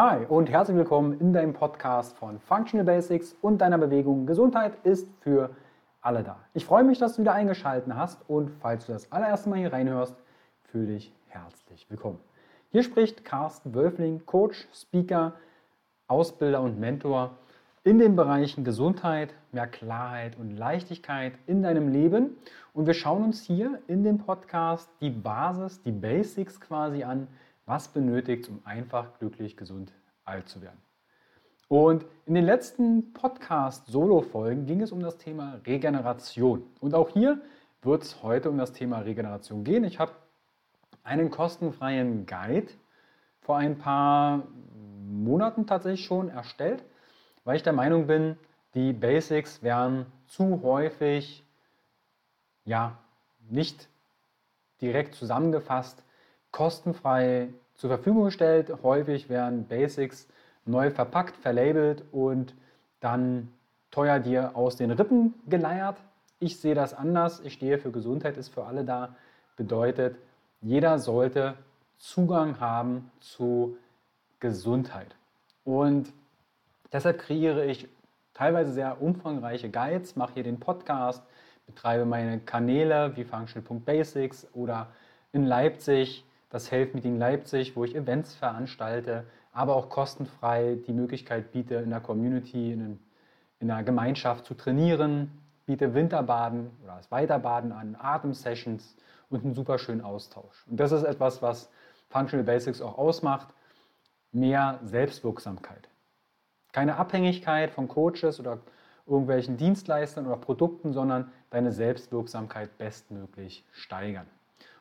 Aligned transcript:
Hi 0.00 0.24
und 0.26 0.48
herzlich 0.48 0.76
willkommen 0.76 1.18
in 1.18 1.32
deinem 1.32 1.54
Podcast 1.54 2.16
von 2.16 2.38
Functional 2.38 2.84
Basics 2.84 3.36
und 3.42 3.58
deiner 3.58 3.78
Bewegung. 3.78 4.26
Gesundheit 4.26 4.74
ist 4.84 5.08
für 5.22 5.50
alle 6.00 6.22
da. 6.22 6.38
Ich 6.54 6.64
freue 6.64 6.84
mich, 6.84 7.00
dass 7.00 7.16
du 7.16 7.22
wieder 7.22 7.34
eingeschaltet 7.34 7.92
hast 7.92 8.20
und 8.30 8.52
falls 8.60 8.86
du 8.86 8.92
das 8.92 9.10
allererste 9.10 9.48
Mal 9.48 9.58
hier 9.58 9.72
reinhörst, 9.72 10.14
fühle 10.62 10.86
dich 10.86 11.12
herzlich 11.26 11.90
willkommen. 11.90 12.20
Hier 12.70 12.84
spricht 12.84 13.24
Carsten 13.24 13.74
Wölfling, 13.74 14.24
Coach, 14.24 14.68
Speaker, 14.72 15.32
Ausbilder 16.06 16.60
und 16.60 16.78
Mentor 16.78 17.32
in 17.82 17.98
den 17.98 18.14
Bereichen 18.14 18.62
Gesundheit, 18.62 19.34
mehr 19.50 19.66
Klarheit 19.66 20.38
und 20.38 20.56
Leichtigkeit 20.56 21.32
in 21.48 21.64
deinem 21.64 21.88
Leben. 21.88 22.36
Und 22.72 22.86
wir 22.86 22.94
schauen 22.94 23.24
uns 23.24 23.42
hier 23.42 23.80
in 23.88 24.04
dem 24.04 24.18
Podcast 24.18 24.88
die 25.00 25.10
Basis, 25.10 25.82
die 25.82 25.90
Basics 25.90 26.60
quasi 26.60 27.02
an, 27.02 27.26
was 27.68 27.88
benötigt, 27.88 28.48
um 28.48 28.60
einfach 28.64 29.18
glücklich, 29.18 29.56
gesund, 29.56 29.92
alt 30.24 30.48
zu 30.48 30.62
werden. 30.62 30.80
Und 31.68 32.06
in 32.24 32.34
den 32.34 32.44
letzten 32.44 33.12
Podcast-Solo-Folgen 33.12 34.64
ging 34.64 34.80
es 34.80 34.90
um 34.90 35.00
das 35.00 35.18
Thema 35.18 35.60
Regeneration. 35.66 36.62
Und 36.80 36.94
auch 36.94 37.10
hier 37.10 37.42
wird 37.82 38.02
es 38.02 38.22
heute 38.22 38.48
um 38.48 38.56
das 38.56 38.72
Thema 38.72 39.00
Regeneration 39.00 39.64
gehen. 39.64 39.84
Ich 39.84 39.98
habe 39.98 40.12
einen 41.04 41.30
kostenfreien 41.30 42.24
Guide 42.24 42.68
vor 43.42 43.58
ein 43.58 43.76
paar 43.76 44.44
Monaten 45.06 45.66
tatsächlich 45.66 46.06
schon 46.06 46.30
erstellt, 46.30 46.82
weil 47.44 47.56
ich 47.56 47.62
der 47.62 47.74
Meinung 47.74 48.06
bin, 48.06 48.38
die 48.74 48.94
Basics 48.94 49.62
werden 49.62 50.06
zu 50.26 50.62
häufig 50.62 51.44
ja 52.64 52.98
nicht 53.50 53.88
direkt 54.80 55.14
zusammengefasst 55.14 56.02
kostenfrei 56.50 57.48
zur 57.78 57.88
Verfügung 57.88 58.24
gestellt. 58.24 58.70
Häufig 58.82 59.30
werden 59.30 59.66
Basics 59.66 60.28
neu 60.66 60.90
verpackt, 60.90 61.36
verlabelt 61.36 62.04
und 62.12 62.54
dann 63.00 63.48
teuer 63.90 64.18
dir 64.18 64.54
aus 64.54 64.76
den 64.76 64.90
Rippen 64.90 65.32
geleiert. 65.48 65.96
Ich 66.40 66.60
sehe 66.60 66.74
das 66.74 66.92
anders. 66.92 67.40
Ich 67.40 67.54
stehe 67.54 67.78
für 67.78 67.90
Gesundheit, 67.90 68.36
ist 68.36 68.50
für 68.50 68.64
alle 68.64 68.84
da. 68.84 69.16
Bedeutet, 69.56 70.16
jeder 70.60 70.98
sollte 70.98 71.54
Zugang 71.96 72.60
haben 72.60 73.10
zu 73.20 73.76
Gesundheit. 74.40 75.16
Und 75.64 76.12
deshalb 76.92 77.18
kreiere 77.18 77.64
ich 77.64 77.88
teilweise 78.34 78.72
sehr 78.72 79.00
umfangreiche 79.02 79.68
Guides, 79.68 80.14
mache 80.14 80.34
hier 80.34 80.44
den 80.44 80.60
Podcast, 80.60 81.22
betreibe 81.66 82.04
meine 82.04 82.38
Kanäle 82.40 83.16
wie 83.16 83.24
Functional.basics 83.24 84.46
oder 84.54 84.88
in 85.32 85.44
Leipzig 85.44 86.24
das 86.50 86.70
Health 86.70 86.94
Meeting 86.94 87.18
Leipzig, 87.18 87.76
wo 87.76 87.84
ich 87.84 87.94
Events 87.94 88.34
veranstalte, 88.34 89.24
aber 89.52 89.76
auch 89.76 89.88
kostenfrei 89.88 90.78
die 90.86 90.92
Möglichkeit 90.92 91.52
biete, 91.52 91.76
in 91.76 91.90
der 91.90 92.00
Community, 92.00 92.72
in, 92.72 92.98
in 93.60 93.70
einer 93.70 93.82
Gemeinschaft 93.82 94.46
zu 94.46 94.54
trainieren, 94.54 95.30
biete 95.66 95.94
Winterbaden 95.94 96.70
oder 96.82 96.96
das 96.96 97.10
Weiterbaden 97.10 97.72
an, 97.72 97.96
Atemsessions 97.98 98.96
und 99.28 99.44
einen 99.44 99.54
super 99.54 99.78
schönen 99.78 100.00
Austausch. 100.00 100.66
Und 100.68 100.80
das 100.80 100.92
ist 100.92 101.02
etwas, 101.02 101.42
was 101.42 101.70
Functional 102.08 102.44
Basics 102.44 102.80
auch 102.80 102.96
ausmacht, 102.96 103.48
mehr 104.32 104.80
Selbstwirksamkeit. 104.82 105.88
Keine 106.72 106.96
Abhängigkeit 106.96 107.70
von 107.70 107.88
Coaches 107.88 108.40
oder 108.40 108.58
irgendwelchen 109.06 109.56
Dienstleistern 109.56 110.26
oder 110.26 110.36
Produkten, 110.36 110.92
sondern 110.92 111.30
deine 111.50 111.72
Selbstwirksamkeit 111.72 112.76
bestmöglich 112.78 113.64
steigern. 113.72 114.26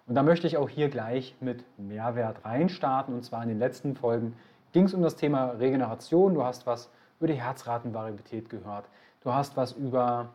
Und 0.08 0.16
da 0.16 0.24
möchte 0.24 0.48
ich 0.48 0.58
auch 0.58 0.70
hier 0.70 0.90
gleich 0.90 1.36
mit 1.42 1.64
Mehrwert 1.78 2.46
reinstarten. 2.46 3.14
Und 3.14 3.24
zwar 3.24 3.44
in 3.44 3.50
den 3.50 3.60
letzten 3.60 3.96
Folgen 3.96 4.36
ging 4.72 4.86
es 4.86 4.94
um 4.94 5.02
das 5.02 5.18
Thema 5.18 5.52
Regeneration. 5.52 6.34
Du 6.34 6.44
hast 6.44 6.66
was 6.66 6.90
über 7.20 7.28
die 7.28 7.42
Herzratenvariabilität 7.42 8.50
gehört. 8.50 8.86
Du 9.22 9.34
hast 9.34 9.58
was 9.58 9.74
über 9.74 10.30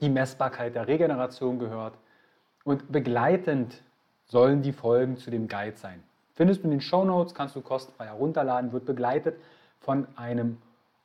die 0.00 0.08
Messbarkeit 0.08 0.74
der 0.74 0.88
Regeneration 0.88 1.58
gehört. 1.58 1.94
Und 2.64 2.90
begleitend 2.90 3.82
sollen 4.24 4.62
die 4.62 4.72
Folgen 4.72 5.18
zu 5.18 5.30
dem 5.30 5.46
Guide 5.46 5.76
sein. 5.76 6.02
Findest 6.34 6.60
du 6.60 6.64
in 6.64 6.70
den 6.70 6.80
Show 6.80 7.04
Notes, 7.04 7.34
kannst 7.34 7.54
du 7.54 7.60
kostenfrei 7.60 8.06
herunterladen, 8.06 8.72
wird 8.72 8.86
begleitet 8.86 9.38
von 9.80 10.06
einem 10.16 10.58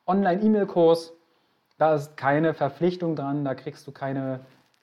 Online-E-Mail-Kurs. 0.07 1.13
Da 1.77 1.95
ist 1.95 2.17
keine 2.17 2.53
Verpflichtung 2.53 3.15
dran, 3.15 3.45
da 3.45 3.53
kriegst 3.55 3.85
du 3.87 3.91
keine 3.91 4.41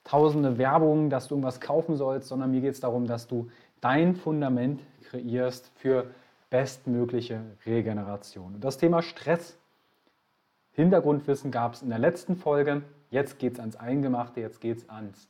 tausende 0.08 0.56
Werbung, 0.56 1.10
dass 1.10 1.28
du 1.28 1.34
irgendwas 1.34 1.60
kaufen 1.60 1.96
sollst, 1.96 2.28
sondern 2.28 2.50
mir 2.50 2.60
geht 2.60 2.72
es 2.74 2.80
darum, 2.80 3.06
dass 3.06 3.26
du 3.26 3.50
dein 3.80 4.16
Fundament 4.16 4.80
kreierst 5.10 5.70
für 5.76 6.10
bestmögliche 6.50 7.42
Regeneration. 7.66 8.54
Und 8.54 8.64
das 8.64 8.78
Thema 8.78 9.02
Stress, 9.02 9.58
Hintergrundwissen 10.72 11.50
gab 11.50 11.74
es 11.74 11.82
in 11.82 11.90
der 11.90 11.98
letzten 11.98 12.36
Folge. 12.36 12.82
Jetzt 13.10 13.38
geht 13.38 13.54
es 13.54 13.60
ans 13.60 13.76
Eingemachte, 13.76 14.40
jetzt 14.40 14.60
geht 14.60 14.78
es 14.78 14.88
ans 14.88 15.28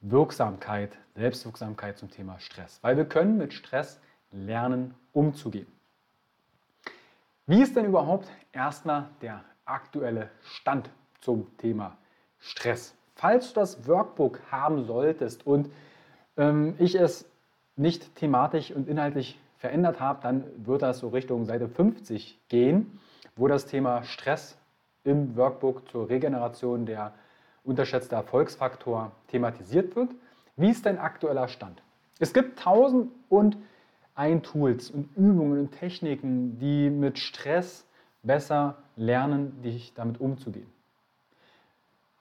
Wirksamkeit, 0.00 0.96
Selbstwirksamkeit 1.14 1.98
zum 1.98 2.10
Thema 2.10 2.38
Stress. 2.40 2.78
Weil 2.82 2.96
wir 2.96 3.04
können 3.04 3.36
mit 3.36 3.52
Stress 3.52 4.00
lernen, 4.32 4.94
umzugehen. 5.12 5.66
Wie 7.46 7.62
ist 7.62 7.76
denn 7.76 7.84
überhaupt 7.84 8.28
erstmal 8.52 9.08
der 9.20 9.44
aktuelle 9.66 10.30
Stand 10.42 10.90
zum 11.20 11.56
Thema 11.58 11.96
Stress? 12.38 12.94
Falls 13.14 13.52
du 13.52 13.60
das 13.60 13.86
Workbook 13.86 14.40
haben 14.50 14.84
solltest 14.84 15.46
und 15.46 15.70
ähm, 16.36 16.74
ich 16.78 16.94
es 16.94 17.26
nicht 17.76 18.14
thematisch 18.16 18.70
und 18.72 18.88
inhaltlich 18.88 19.38
verändert 19.58 20.00
habe, 20.00 20.20
dann 20.22 20.44
wird 20.64 20.82
das 20.82 20.98
so 20.98 21.08
Richtung 21.08 21.44
Seite 21.46 21.68
50 21.68 22.38
gehen, 22.48 22.98
wo 23.36 23.48
das 23.48 23.66
Thema 23.66 24.02
Stress 24.02 24.58
im 25.04 25.36
Workbook 25.36 25.88
zur 25.88 26.08
Regeneration 26.08 26.86
der 26.86 27.12
unterschätzte 27.62 28.14
Erfolgsfaktor 28.14 29.12
thematisiert 29.28 29.96
wird. 29.96 30.10
Wie 30.56 30.70
ist 30.70 30.86
dein 30.86 30.98
aktueller 30.98 31.48
Stand? 31.48 31.82
Es 32.18 32.32
gibt 32.32 32.58
tausend 32.58 33.10
und 33.28 33.56
ein 34.14 34.42
Tools 34.42 34.90
und 34.90 35.08
Übungen 35.16 35.58
und 35.58 35.72
Techniken, 35.72 36.58
die 36.58 36.90
mit 36.90 37.18
Stress 37.18 37.86
besser 38.22 38.76
lernen, 38.96 39.60
dich 39.62 39.92
damit 39.94 40.20
umzugehen. 40.20 40.73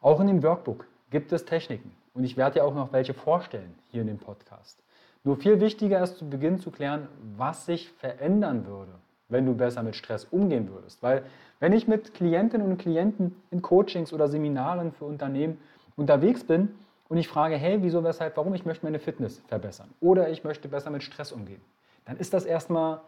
Auch 0.04 0.20
in 0.20 0.28
dem 0.28 0.44
Workbook 0.44 0.86
gibt 1.12 1.32
es 1.32 1.46
Techniken 1.46 1.94
und 2.14 2.26
ich 2.26 2.36
werde 2.36 2.60
dir 2.60 2.66
auch 2.66 2.76
noch 2.76 2.92
welche 2.92 3.14
vorstellen 3.14 3.74
hier 3.90 4.02
in 4.02 4.08
dem 4.08 4.18
Podcast. 4.18 4.78
Nur 5.24 5.38
viel 5.38 5.62
wichtiger 5.62 6.04
ist 6.04 6.18
zu 6.18 6.30
Beginn 6.30 6.60
zu 6.60 6.72
klären, 6.72 7.08
was 7.38 7.66
sich 7.66 7.90
verändern 7.90 8.68
würde, 8.68 8.92
wenn 9.30 9.46
du 9.46 9.56
besser 9.56 9.82
mit 9.82 9.96
Stress 9.96 10.26
umgehen 10.26 10.70
würdest. 10.70 11.02
Weil 11.02 11.24
wenn 11.62 11.72
ich 11.72 11.88
mit 11.88 12.14
Klientinnen 12.14 12.68
und 12.68 12.80
Klienten 12.80 13.42
in 13.50 13.62
Coachings 13.62 14.12
oder 14.12 14.28
Seminaren 14.28 14.92
für 14.92 15.06
Unternehmen 15.06 15.58
unterwegs 15.96 16.44
bin 16.44 16.76
und 17.08 17.18
ich 17.18 17.30
frage, 17.30 17.56
hey, 17.56 17.78
wieso, 17.82 18.04
weshalb, 18.04 18.36
warum, 18.36 18.54
ich 18.56 18.66
möchte 18.66 18.86
meine 18.86 19.00
Fitness 19.00 19.42
verbessern 19.48 19.88
oder 20.02 20.30
ich 20.30 20.44
möchte 20.44 20.68
besser 20.68 20.90
mit 20.90 21.04
Stress 21.04 21.32
umgehen, 21.32 21.62
dann 22.04 22.18
ist 22.18 22.34
das 22.34 22.44
erstmal 22.44 23.00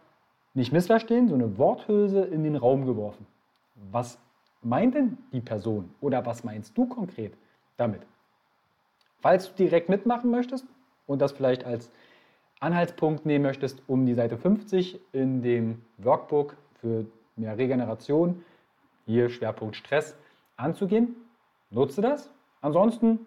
nicht 0.54 0.72
missverstehen, 0.72 1.28
so 1.28 1.34
eine 1.34 1.58
Worthülse 1.58 2.22
in 2.22 2.42
den 2.42 2.56
Raum 2.56 2.86
geworfen. 2.86 3.26
Was 3.92 4.16
meint 4.66 4.94
denn 4.94 5.16
die 5.32 5.40
Person 5.40 5.94
oder 6.00 6.26
was 6.26 6.42
meinst 6.42 6.76
du 6.76 6.86
konkret 6.86 7.32
damit? 7.76 8.02
Falls 9.20 9.48
du 9.48 9.54
direkt 9.54 9.88
mitmachen 9.88 10.30
möchtest 10.30 10.66
und 11.06 11.20
das 11.20 11.32
vielleicht 11.32 11.64
als 11.64 11.90
Anhaltspunkt 12.58 13.26
nehmen 13.26 13.44
möchtest, 13.44 13.82
um 13.86 14.06
die 14.06 14.14
Seite 14.14 14.36
50 14.36 15.00
in 15.12 15.42
dem 15.42 15.82
Workbook 15.98 16.56
für 16.80 17.06
mehr 17.36 17.56
Regeneration, 17.56 18.44
hier 19.04 19.28
Schwerpunkt 19.28 19.76
Stress, 19.76 20.16
anzugehen, 20.56 21.14
nutze 21.70 22.00
das. 22.00 22.30
Ansonsten 22.60 23.20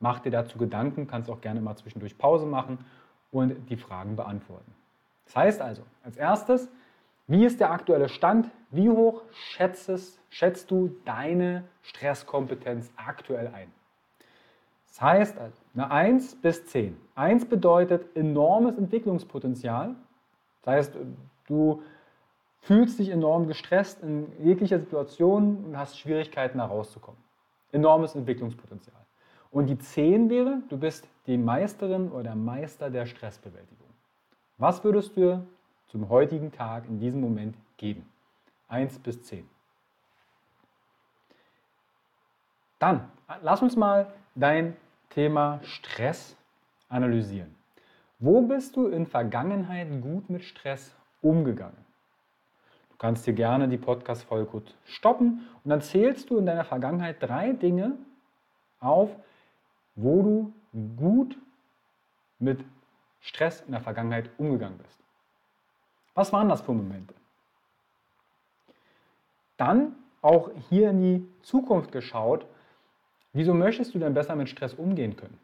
mach 0.00 0.20
dir 0.20 0.30
dazu 0.30 0.56
Gedanken, 0.56 1.06
kannst 1.06 1.28
auch 1.28 1.40
gerne 1.40 1.60
mal 1.60 1.76
zwischendurch 1.76 2.16
Pause 2.16 2.46
machen 2.46 2.78
und 3.30 3.68
die 3.68 3.76
Fragen 3.76 4.16
beantworten. 4.16 4.72
Das 5.26 5.36
heißt 5.36 5.60
also, 5.60 5.82
als 6.02 6.16
erstes, 6.16 6.68
wie 7.26 7.44
ist 7.44 7.60
der 7.60 7.70
aktuelle 7.70 8.08
Stand? 8.08 8.50
Wie 8.70 8.90
hoch 8.90 9.22
schätzest, 9.32 10.20
schätzt 10.28 10.70
du 10.70 10.94
deine 11.04 11.64
Stresskompetenz 11.82 12.92
aktuell 12.96 13.48
ein? 13.48 13.72
Das 14.88 15.00
heißt, 15.00 15.36
eine 15.74 15.90
1 15.90 16.36
bis 16.36 16.66
10. 16.66 16.96
1 17.14 17.46
bedeutet 17.46 18.14
enormes 18.16 18.76
Entwicklungspotenzial. 18.76 19.94
Das 20.62 20.74
heißt, 20.74 20.98
du 21.48 21.82
fühlst 22.60 22.98
dich 22.98 23.08
enorm 23.08 23.48
gestresst 23.48 24.02
in 24.02 24.30
jeglicher 24.42 24.78
Situation 24.78 25.64
und 25.64 25.76
hast 25.76 25.98
Schwierigkeiten, 25.98 26.58
da 26.58 26.66
rauszukommen. 26.66 27.20
Enormes 27.72 28.14
Entwicklungspotenzial. 28.14 28.96
Und 29.50 29.66
die 29.66 29.78
10 29.78 30.30
wäre, 30.30 30.62
du 30.68 30.78
bist 30.78 31.08
die 31.26 31.38
Meisterin 31.38 32.10
oder 32.10 32.22
der 32.22 32.36
Meister 32.36 32.90
der 32.90 33.06
Stressbewältigung. 33.06 33.88
Was 34.58 34.84
würdest 34.84 35.16
du 35.16 35.44
zum 35.88 36.08
heutigen 36.08 36.52
Tag 36.52 36.86
in 36.86 36.98
diesem 36.98 37.20
Moment 37.20 37.56
geben? 37.76 38.08
1 38.68 38.98
bis 39.00 39.22
10. 39.22 39.48
Dann 42.78 43.08
lass 43.42 43.62
uns 43.62 43.76
mal 43.76 44.12
dein 44.34 44.76
Thema 45.10 45.60
Stress 45.62 46.36
analysieren. 46.88 47.54
Wo 48.18 48.42
bist 48.42 48.76
du 48.76 48.88
in 48.88 49.06
Vergangenheit 49.06 49.88
gut 50.02 50.30
mit 50.30 50.44
Stress 50.44 50.94
umgegangen? 51.22 51.84
kannst 53.04 53.26
dir 53.26 53.34
gerne 53.34 53.68
die 53.68 53.76
Podcast-Folge 53.76 54.50
gut 54.50 54.74
stoppen 54.86 55.46
und 55.62 55.68
dann 55.68 55.82
zählst 55.82 56.30
du 56.30 56.38
in 56.38 56.46
deiner 56.46 56.64
Vergangenheit 56.64 57.22
drei 57.22 57.52
Dinge 57.52 57.98
auf, 58.80 59.14
wo 59.94 60.22
du 60.22 60.52
gut 60.96 61.36
mit 62.38 62.64
Stress 63.20 63.60
in 63.60 63.72
der 63.72 63.82
Vergangenheit 63.82 64.30
umgegangen 64.38 64.78
bist. 64.78 65.03
Was 66.14 66.32
waren 66.32 66.48
das 66.48 66.62
für 66.62 66.72
Momente? 66.72 67.14
Dann 69.56 69.94
auch 70.22 70.50
hier 70.68 70.90
in 70.90 71.00
die 71.00 71.28
Zukunft 71.42 71.92
geschaut, 71.92 72.46
wieso 73.32 73.54
möchtest 73.54 73.94
du 73.94 73.98
denn 73.98 74.14
besser 74.14 74.36
mit 74.36 74.48
Stress 74.48 74.74
umgehen 74.74 75.16
können? 75.16 75.38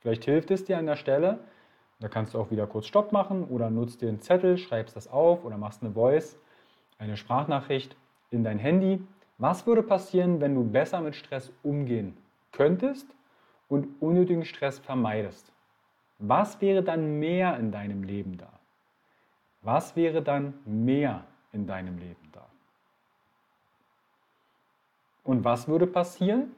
Vielleicht 0.00 0.24
hilft 0.24 0.50
es 0.50 0.64
dir 0.64 0.78
an 0.78 0.86
der 0.86 0.96
Stelle, 0.96 1.38
da 2.00 2.08
kannst 2.08 2.34
du 2.34 2.38
auch 2.38 2.50
wieder 2.50 2.66
kurz 2.66 2.86
Stopp 2.86 3.12
machen 3.12 3.44
oder 3.44 3.70
nutzt 3.70 4.02
dir 4.02 4.08
einen 4.08 4.20
Zettel, 4.20 4.58
schreibst 4.58 4.96
das 4.96 5.08
auf 5.08 5.44
oder 5.44 5.56
machst 5.56 5.82
eine 5.82 5.92
Voice, 5.92 6.36
eine 6.98 7.16
Sprachnachricht 7.16 7.96
in 8.30 8.44
dein 8.44 8.58
Handy. 8.58 9.02
Was 9.38 9.66
würde 9.66 9.82
passieren, 9.82 10.40
wenn 10.40 10.54
du 10.54 10.64
besser 10.64 11.00
mit 11.00 11.16
Stress 11.16 11.52
umgehen 11.62 12.16
könntest 12.52 13.06
und 13.68 14.00
unnötigen 14.00 14.44
Stress 14.44 14.78
vermeidest? 14.78 15.52
Was 16.18 16.60
wäre 16.60 16.82
dann 16.82 17.18
mehr 17.18 17.58
in 17.58 17.72
deinem 17.72 18.02
Leben 18.02 18.38
da? 18.38 18.48
Was 19.66 19.96
wäre 19.96 20.22
dann 20.22 20.54
mehr 20.64 21.24
in 21.50 21.66
deinem 21.66 21.98
Leben 21.98 22.30
da? 22.30 22.46
Und 25.24 25.42
was 25.42 25.66
würde 25.66 25.88
passieren, 25.88 26.54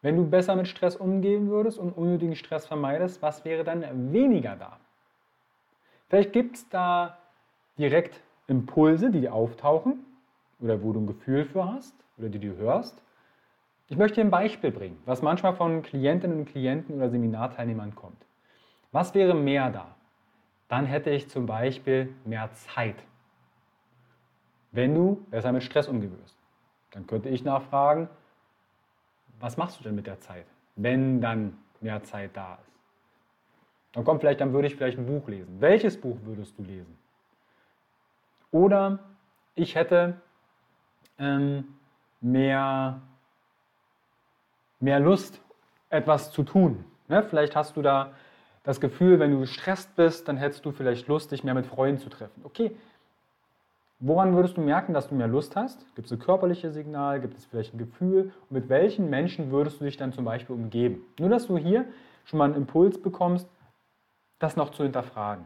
wenn 0.00 0.16
du 0.16 0.24
besser 0.24 0.54
mit 0.54 0.68
Stress 0.68 0.94
umgehen 0.94 1.48
würdest 1.48 1.80
und 1.80 1.90
unnötigen 1.90 2.36
Stress 2.36 2.64
vermeidest? 2.64 3.22
Was 3.22 3.44
wäre 3.44 3.64
dann 3.64 4.12
weniger 4.12 4.54
da? 4.54 4.78
Vielleicht 6.08 6.32
gibt 6.32 6.54
es 6.54 6.68
da 6.68 7.18
direkt 7.76 8.20
Impulse, 8.46 9.10
die 9.10 9.28
auftauchen 9.28 10.06
oder 10.60 10.80
wo 10.80 10.92
du 10.92 11.00
ein 11.00 11.08
Gefühl 11.08 11.44
für 11.44 11.66
hast 11.66 11.96
oder 12.18 12.28
die 12.28 12.38
du 12.38 12.54
hörst. 12.54 13.02
Ich 13.88 13.96
möchte 13.96 14.20
dir 14.20 14.26
ein 14.26 14.30
Beispiel 14.30 14.70
bringen, 14.70 15.02
was 15.06 15.22
manchmal 15.22 15.56
von 15.56 15.82
Klientinnen 15.82 16.38
und 16.38 16.44
Klienten 16.44 16.94
oder 16.94 17.10
Seminarteilnehmern 17.10 17.96
kommt. 17.96 18.24
Was 18.92 19.12
wäre 19.12 19.34
mehr 19.34 19.70
da? 19.70 19.96
Dann 20.68 20.86
hätte 20.86 21.10
ich 21.10 21.28
zum 21.28 21.46
Beispiel 21.46 22.14
mehr 22.24 22.50
Zeit, 22.52 22.96
wenn 24.72 24.94
du 24.94 25.24
besser 25.30 25.52
mit 25.52 25.62
Stress 25.62 25.88
umgehen. 25.88 26.16
Dann 26.90 27.06
könnte 27.06 27.28
ich 27.28 27.44
nachfragen, 27.44 28.08
was 29.40 29.56
machst 29.56 29.80
du 29.80 29.84
denn 29.84 29.94
mit 29.94 30.06
der 30.06 30.20
Zeit, 30.20 30.46
wenn 30.76 31.20
dann 31.20 31.58
mehr 31.80 32.02
Zeit 32.02 32.36
da 32.36 32.54
ist? 32.54 32.72
Dann 33.92 34.04
kommt 34.04 34.20
vielleicht, 34.20 34.40
dann 34.40 34.52
würde 34.52 34.66
ich 34.66 34.74
vielleicht 34.74 34.98
ein 34.98 35.06
Buch 35.06 35.28
lesen. 35.28 35.60
Welches 35.60 36.00
Buch 36.00 36.16
würdest 36.22 36.58
du 36.58 36.62
lesen? 36.62 36.98
Oder 38.50 38.98
ich 39.54 39.74
hätte 39.74 40.20
ähm, 41.18 41.76
mehr, 42.20 43.00
mehr 44.80 44.98
Lust, 44.98 45.40
etwas 45.90 46.32
zu 46.32 46.42
tun. 46.42 46.84
Ne? 47.08 47.22
Vielleicht 47.22 47.54
hast 47.54 47.76
du 47.76 47.82
da 47.82 48.12
das 48.64 48.80
Gefühl, 48.80 49.20
wenn 49.20 49.30
du 49.30 49.40
gestresst 49.40 49.94
bist, 49.94 50.26
dann 50.26 50.36
hättest 50.36 50.64
du 50.64 50.72
vielleicht 50.72 51.06
Lust, 51.06 51.30
dich 51.30 51.44
mehr 51.44 51.54
mit 51.54 51.66
Freunden 51.66 51.98
zu 51.98 52.08
treffen. 52.08 52.40
Okay, 52.44 52.74
woran 54.00 54.34
würdest 54.34 54.56
du 54.56 54.62
merken, 54.62 54.94
dass 54.94 55.08
du 55.08 55.14
mehr 55.14 55.28
Lust 55.28 55.54
hast? 55.54 55.84
Gibt 55.94 56.06
es 56.06 56.12
ein 56.12 56.18
körperliches 56.18 56.74
Signal? 56.74 57.20
Gibt 57.20 57.36
es 57.36 57.44
vielleicht 57.44 57.74
ein 57.74 57.78
Gefühl? 57.78 58.32
Und 58.48 58.52
mit 58.52 58.68
welchen 58.70 59.10
Menschen 59.10 59.50
würdest 59.50 59.80
du 59.80 59.84
dich 59.84 59.98
dann 59.98 60.12
zum 60.12 60.24
Beispiel 60.24 60.56
umgeben? 60.56 61.02
Nur, 61.18 61.28
dass 61.28 61.46
du 61.46 61.58
hier 61.58 61.84
schon 62.24 62.38
mal 62.38 62.46
einen 62.46 62.54
Impuls 62.54 63.00
bekommst, 63.00 63.46
das 64.38 64.56
noch 64.56 64.70
zu 64.70 64.82
hinterfragen. 64.82 65.44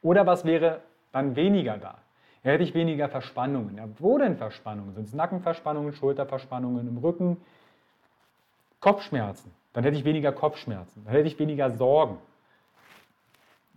Oder 0.00 0.26
was 0.26 0.44
wäre 0.44 0.80
dann 1.12 1.36
weniger 1.36 1.76
da? 1.76 1.98
Hätte 2.42 2.64
ich 2.64 2.72
weniger 2.72 3.10
Verspannungen. 3.10 3.76
Ja, 3.76 3.88
wo 3.98 4.16
denn 4.16 4.36
Verspannungen? 4.36 4.94
Sind 4.94 5.08
es 5.08 5.12
Nackenverspannungen, 5.12 5.92
Schulterverspannungen 5.92 6.88
im 6.88 6.96
Rücken, 6.96 7.36
Kopfschmerzen? 8.80 9.52
Dann 9.72 9.84
hätte 9.84 9.96
ich 9.96 10.04
weniger 10.04 10.32
Kopfschmerzen, 10.32 11.04
dann 11.04 11.12
hätte 11.12 11.28
ich 11.28 11.38
weniger 11.38 11.70
Sorgen, 11.70 12.18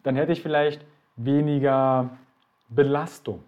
dann 0.04 0.16
hätte 0.16 0.32
ich 0.32 0.42
vielleicht 0.42 0.86
weniger 1.16 2.10
Belastung. 2.70 3.44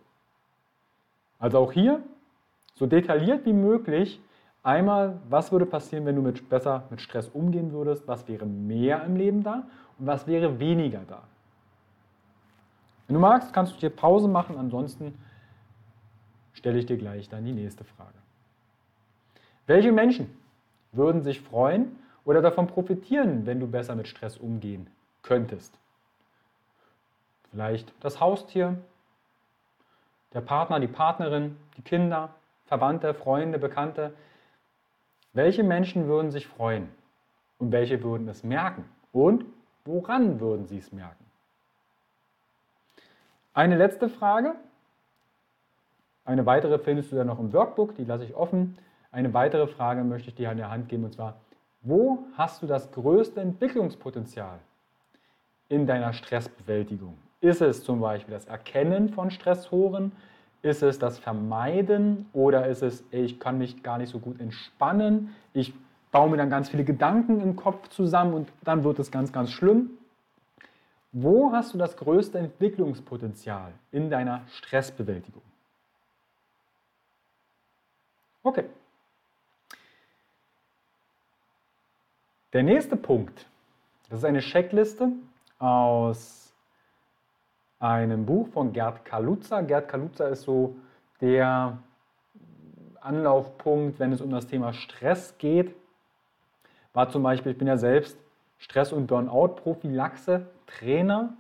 Also 1.40 1.60
auch 1.60 1.72
hier 1.72 2.02
so 2.76 2.86
detailliert 2.86 3.46
wie 3.46 3.54
möglich 3.54 4.22
einmal, 4.62 5.20
was 5.30 5.52
würde 5.52 5.66
passieren, 5.66 6.06
wenn 6.06 6.16
du 6.16 6.22
mit, 6.22 6.50
besser 6.50 6.84
mit 6.90 7.02
Stress 7.02 7.28
umgehen 7.30 7.72
würdest, 7.72 8.08
was 8.08 8.28
wäre 8.28 8.46
mehr 8.46 9.04
im 9.04 9.16
Leben 9.16 9.44
da 9.44 9.68
und 9.98 10.08
was 10.08 10.28
wäre 10.28 10.60
weniger 10.60 11.02
da. 11.08 11.24
Wenn 13.08 13.16
du 13.16 13.20
magst, 13.20 13.54
kannst 13.54 13.74
du 13.74 13.80
hier 13.80 13.90
Pause 13.90 14.28
machen, 14.28 14.58
ansonsten 14.58 15.18
stelle 16.54 16.80
ich 16.80 16.86
dir 16.86 16.98
gleich 16.98 17.30
dann 17.30 17.44
die 17.44 17.52
nächste 17.52 17.84
Frage. 17.84 18.18
Welche 19.68 19.92
Menschen 19.92 20.30
würden 20.92 21.24
sich 21.24 21.42
freuen, 21.42 21.98
oder 22.26 22.42
davon 22.42 22.68
profitieren, 22.68 23.46
wenn 23.46 23.60
du 23.60 23.68
besser 23.68 23.96
mit 23.96 24.08
Stress 24.08 24.38
umgehen 24.38 24.88
könntest. 25.22 25.78
Vielleicht 27.52 27.94
das 28.02 28.20
Haustier, 28.20 28.78
der 30.34 30.42
Partner, 30.42 30.80
die 30.80 30.88
Partnerin, 30.88 31.58
die 31.78 31.82
Kinder, 31.82 32.34
Verwandte, 32.66 33.14
Freunde, 33.14 33.60
Bekannte. 33.60 34.14
Welche 35.34 35.64
Menschen 35.64 36.08
würden 36.08 36.32
sich 36.32 36.48
freuen 36.48 36.90
und 37.60 37.72
welche 37.72 38.02
würden 38.04 38.28
es 38.28 38.44
merken? 38.44 38.86
Und 39.12 39.46
woran 39.86 40.40
würden 40.40 40.66
sie 40.66 40.80
es 40.80 40.92
merken? 40.92 41.24
Eine 43.54 43.78
letzte 43.78 44.10
Frage. 44.10 44.56
Eine 46.26 46.46
weitere 46.46 46.80
findest 46.80 47.12
du 47.12 47.16
dann 47.16 47.28
noch 47.28 47.40
im 47.40 47.54
Workbook, 47.54 47.96
die 47.96 48.06
lasse 48.06 48.24
ich 48.24 48.34
offen. 48.34 48.78
Eine 49.12 49.34
weitere 49.34 49.68
Frage 49.68 50.04
möchte 50.04 50.30
ich 50.30 50.36
dir 50.36 50.50
an 50.50 50.58
der 50.58 50.72
Hand 50.72 50.90
geben 50.90 51.04
und 51.04 51.14
zwar, 51.14 51.36
wo 51.84 52.20
hast 52.38 52.62
du 52.62 52.68
das 52.68 52.92
größte 52.92 53.42
Entwicklungspotenzial 53.42 54.60
in 55.70 55.86
deiner 55.86 56.14
Stressbewältigung? 56.14 57.18
Ist 57.42 57.62
es 57.62 57.84
zum 57.84 58.00
Beispiel 58.00 58.34
das 58.34 58.46
Erkennen 58.46 59.10
von 59.10 59.30
Stressoren? 59.30 60.14
Ist 60.62 60.82
es 60.82 60.98
das 60.98 61.20
Vermeiden? 61.20 62.30
Oder 62.32 62.68
ist 62.68 62.82
es, 62.82 63.04
ich 63.12 63.40
kann 63.40 63.58
mich 63.58 63.84
gar 63.84 63.98
nicht 63.98 64.10
so 64.10 64.20
gut 64.20 64.40
entspannen? 64.40 65.36
Ich 65.54 65.74
baue 66.12 66.30
mir 66.30 66.38
dann 66.38 66.50
ganz 66.50 66.70
viele 66.70 66.86
Gedanken 66.86 67.42
im 67.42 67.58
Kopf 67.58 67.90
zusammen 67.90 68.34
und 68.34 68.50
dann 68.64 68.86
wird 68.86 69.00
es 69.00 69.12
ganz, 69.12 69.34
ganz 69.34 69.52
schlimm. 69.52 69.90
Wo 71.12 71.52
hast 71.52 71.74
du 71.74 71.78
das 71.78 71.98
größte 71.98 72.40
Entwicklungspotenzial 72.40 73.74
in 73.92 74.10
deiner 74.10 74.42
Stressbewältigung? 74.48 75.44
Okay. 78.42 78.66
Der 82.54 82.62
nächste 82.62 82.96
Punkt, 82.96 83.48
das 84.10 84.20
ist 84.20 84.26
eine 84.26 84.42
Checkliste 84.42 85.12
aus 85.58 86.54
einem 87.80 88.28
Buch 88.28 88.48
von 88.50 88.74
Gerd 88.74 89.06
Kaluza. 89.06 89.62
Gerd 89.62 89.88
Kaluza 89.88 90.28
ist 90.28 90.44
so 90.44 90.76
der 91.20 91.80
Anlaufpunkt, 93.02 94.00
wenn 94.00 94.14
es 94.14 94.22
um 94.22 94.30
das 94.30 94.46
Thema 94.46 94.72
Stress 94.72 95.36
geht. 95.40 95.74
War 96.94 97.10
zum 97.10 97.24
Beispiel, 97.24 97.54
ich 97.54 97.58
bin 97.58 97.68
ja 97.68 97.78
selbst 97.78 98.20
Stress- 98.60 98.94
und 98.94 99.08
Burnout-Prophylaxe-Trainer 99.08 101.34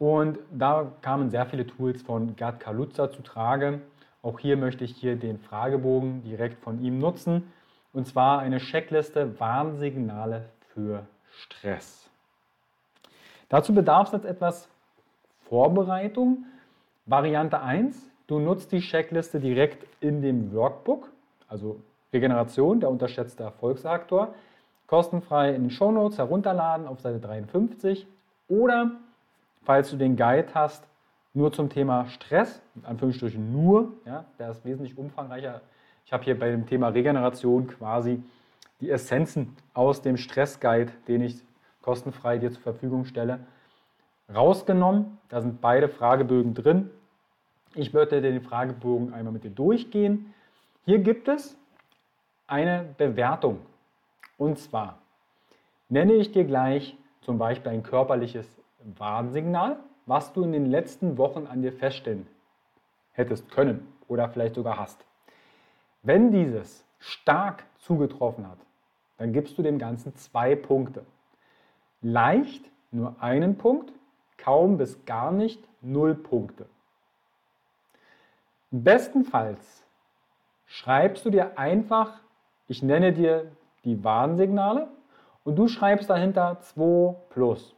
und 0.00 0.40
da 0.50 0.90
kamen 1.02 1.30
sehr 1.30 1.46
viele 1.46 1.68
Tools 1.68 2.02
von 2.02 2.34
Gerd 2.34 2.58
Kaluza 2.58 3.12
zu 3.12 3.22
Trage. 3.22 3.80
Auch 4.22 4.40
hier 4.40 4.56
möchte 4.56 4.82
ich 4.82 4.96
hier 4.96 5.14
den 5.14 5.38
Fragebogen 5.38 6.24
direkt 6.24 6.58
von 6.64 6.80
ihm 6.80 6.98
nutzen. 6.98 7.52
Und 7.96 8.06
zwar 8.06 8.40
eine 8.40 8.58
Checkliste 8.58 9.40
Warnsignale 9.40 10.50
für 10.74 11.06
Stress. 11.32 12.10
Dazu 13.48 13.72
bedarf 13.72 14.08
es 14.08 14.12
jetzt 14.12 14.26
etwas 14.26 14.68
Vorbereitung. 15.48 16.44
Variante 17.06 17.62
1, 17.62 17.96
du 18.26 18.38
nutzt 18.38 18.70
die 18.72 18.80
Checkliste 18.80 19.40
direkt 19.40 19.86
in 20.02 20.20
dem 20.20 20.52
Workbook, 20.52 21.10
also 21.48 21.80
Regeneration, 22.12 22.80
der 22.80 22.90
unterschätzte 22.90 23.44
Erfolgsaktor, 23.44 24.34
kostenfrei 24.88 25.54
in 25.54 25.62
den 25.62 25.70
Shownotes 25.70 26.18
herunterladen 26.18 26.86
auf 26.86 27.00
Seite 27.00 27.18
53 27.18 28.06
oder 28.48 28.90
falls 29.64 29.88
du 29.88 29.96
den 29.96 30.16
Guide 30.16 30.48
hast, 30.52 30.86
nur 31.32 31.50
zum 31.50 31.70
Thema 31.70 32.08
Stress, 32.08 32.60
in 32.74 32.84
Anführungsstrichen 32.84 33.50
nur, 33.50 33.94
ja, 34.04 34.26
der 34.38 34.50
ist 34.50 34.66
wesentlich 34.66 34.98
umfangreicher 34.98 35.62
ich 36.06 36.12
habe 36.12 36.22
hier 36.22 36.38
bei 36.38 36.50
dem 36.50 36.66
Thema 36.66 36.88
Regeneration 36.88 37.66
quasi 37.66 38.22
die 38.80 38.90
Essenzen 38.90 39.56
aus 39.74 40.02
dem 40.02 40.16
Stressguide, 40.16 40.92
den 41.08 41.20
ich 41.20 41.42
kostenfrei 41.82 42.38
dir 42.38 42.52
zur 42.52 42.62
Verfügung 42.62 43.04
stelle, 43.06 43.40
rausgenommen. 44.32 45.18
Da 45.28 45.40
sind 45.40 45.60
beide 45.60 45.88
Fragebögen 45.88 46.54
drin. 46.54 46.90
Ich 47.74 47.92
würde 47.92 48.22
den 48.22 48.40
Fragebogen 48.40 49.12
einmal 49.12 49.32
mit 49.32 49.42
dir 49.42 49.50
durchgehen. 49.50 50.32
Hier 50.84 51.00
gibt 51.00 51.26
es 51.26 51.56
eine 52.46 52.86
Bewertung. 52.96 53.58
Und 54.38 54.60
zwar 54.60 54.98
nenne 55.88 56.14
ich 56.14 56.30
dir 56.30 56.44
gleich 56.44 56.96
zum 57.20 57.38
Beispiel 57.38 57.72
ein 57.72 57.82
körperliches 57.82 58.46
Warnsignal. 58.96 59.78
was 60.08 60.32
du 60.32 60.44
in 60.44 60.52
den 60.52 60.66
letzten 60.66 61.18
Wochen 61.18 61.48
an 61.48 61.62
dir 61.62 61.72
feststellen 61.72 62.28
hättest 63.10 63.50
können 63.50 63.88
oder 64.06 64.28
vielleicht 64.28 64.54
sogar 64.54 64.78
hast. 64.78 65.04
Wenn 66.06 66.30
dieses 66.30 66.84
stark 67.00 67.64
zugetroffen 67.78 68.48
hat, 68.48 68.58
dann 69.16 69.32
gibst 69.32 69.58
du 69.58 69.62
dem 69.62 69.76
Ganzen 69.76 70.14
zwei 70.14 70.54
Punkte. 70.54 71.04
Leicht 72.00 72.70
nur 72.92 73.20
einen 73.20 73.58
Punkt, 73.58 73.92
kaum 74.38 74.78
bis 74.78 75.04
gar 75.04 75.32
nicht 75.32 75.68
null 75.80 76.14
Punkte. 76.14 76.66
Bestenfalls 78.70 79.82
schreibst 80.66 81.24
du 81.24 81.30
dir 81.30 81.58
einfach, 81.58 82.20
ich 82.68 82.84
nenne 82.84 83.12
dir 83.12 83.50
die 83.84 84.04
Warnsignale 84.04 84.86
und 85.42 85.56
du 85.56 85.66
schreibst 85.66 86.08
dahinter 86.08 86.60
2 86.60 87.16
plus, 87.30 87.74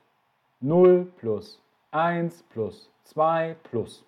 0 0.61 1.11
plus, 1.16 1.62
1 1.92 2.42
plus, 2.50 2.90
2 3.04 3.56
plus. 3.62 4.04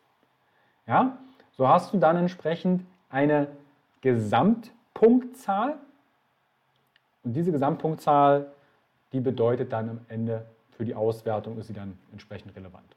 Ja, 0.86 1.16
so 1.52 1.66
hast 1.66 1.94
du 1.94 1.96
dann 1.96 2.18
entsprechend 2.18 2.84
eine 3.08 3.48
Gesamtpunktzahl 4.00 5.78
und 7.23 7.35
diese 7.35 7.52
Gesamtpunktzahl, 7.52 8.47
die 9.12 9.21
bedeutet 9.21 9.73
dann 9.73 9.90
am 9.90 10.00
Ende 10.09 10.47
für 10.76 10.85
die 10.85 10.95
Auswertung, 10.95 11.59
ist 11.59 11.66
sie 11.66 11.75
dann 11.75 11.99
entsprechend 12.12 12.57
relevant. 12.57 12.97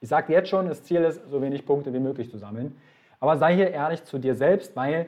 Ich 0.00 0.08
sage 0.08 0.32
jetzt 0.32 0.48
schon, 0.48 0.66
das 0.66 0.82
Ziel 0.82 1.02
ist, 1.02 1.28
so 1.28 1.42
wenig 1.42 1.66
Punkte 1.66 1.92
wie 1.92 2.00
möglich 2.00 2.30
zu 2.30 2.38
sammeln. 2.38 2.76
Aber 3.20 3.36
sei 3.36 3.54
hier 3.54 3.70
ehrlich 3.70 4.04
zu 4.04 4.18
dir 4.18 4.34
selbst, 4.34 4.74
weil 4.76 5.06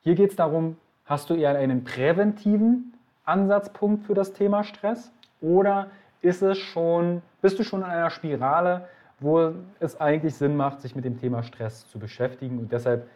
hier 0.00 0.14
geht 0.14 0.30
es 0.30 0.36
darum, 0.36 0.76
hast 1.04 1.30
du 1.30 1.34
eher 1.34 1.56
einen 1.56 1.84
präventiven 1.84 2.94
Ansatzpunkt 3.24 4.04
für 4.06 4.14
das 4.14 4.32
Thema 4.32 4.64
Stress 4.64 5.12
oder 5.40 5.90
ist 6.22 6.42
es 6.42 6.58
schon, 6.58 7.22
bist 7.40 7.58
du 7.58 7.64
schon 7.64 7.80
in 7.80 7.86
einer 7.86 8.10
Spirale, 8.10 8.88
wo 9.20 9.52
es 9.80 10.00
eigentlich 10.00 10.34
Sinn 10.34 10.56
macht, 10.56 10.80
sich 10.80 10.96
mit 10.96 11.04
dem 11.04 11.20
Thema 11.20 11.42
Stress 11.42 11.86
zu 11.88 11.98
beschäftigen. 11.98 12.58
Und 12.58 12.72
deshalb 12.72 13.08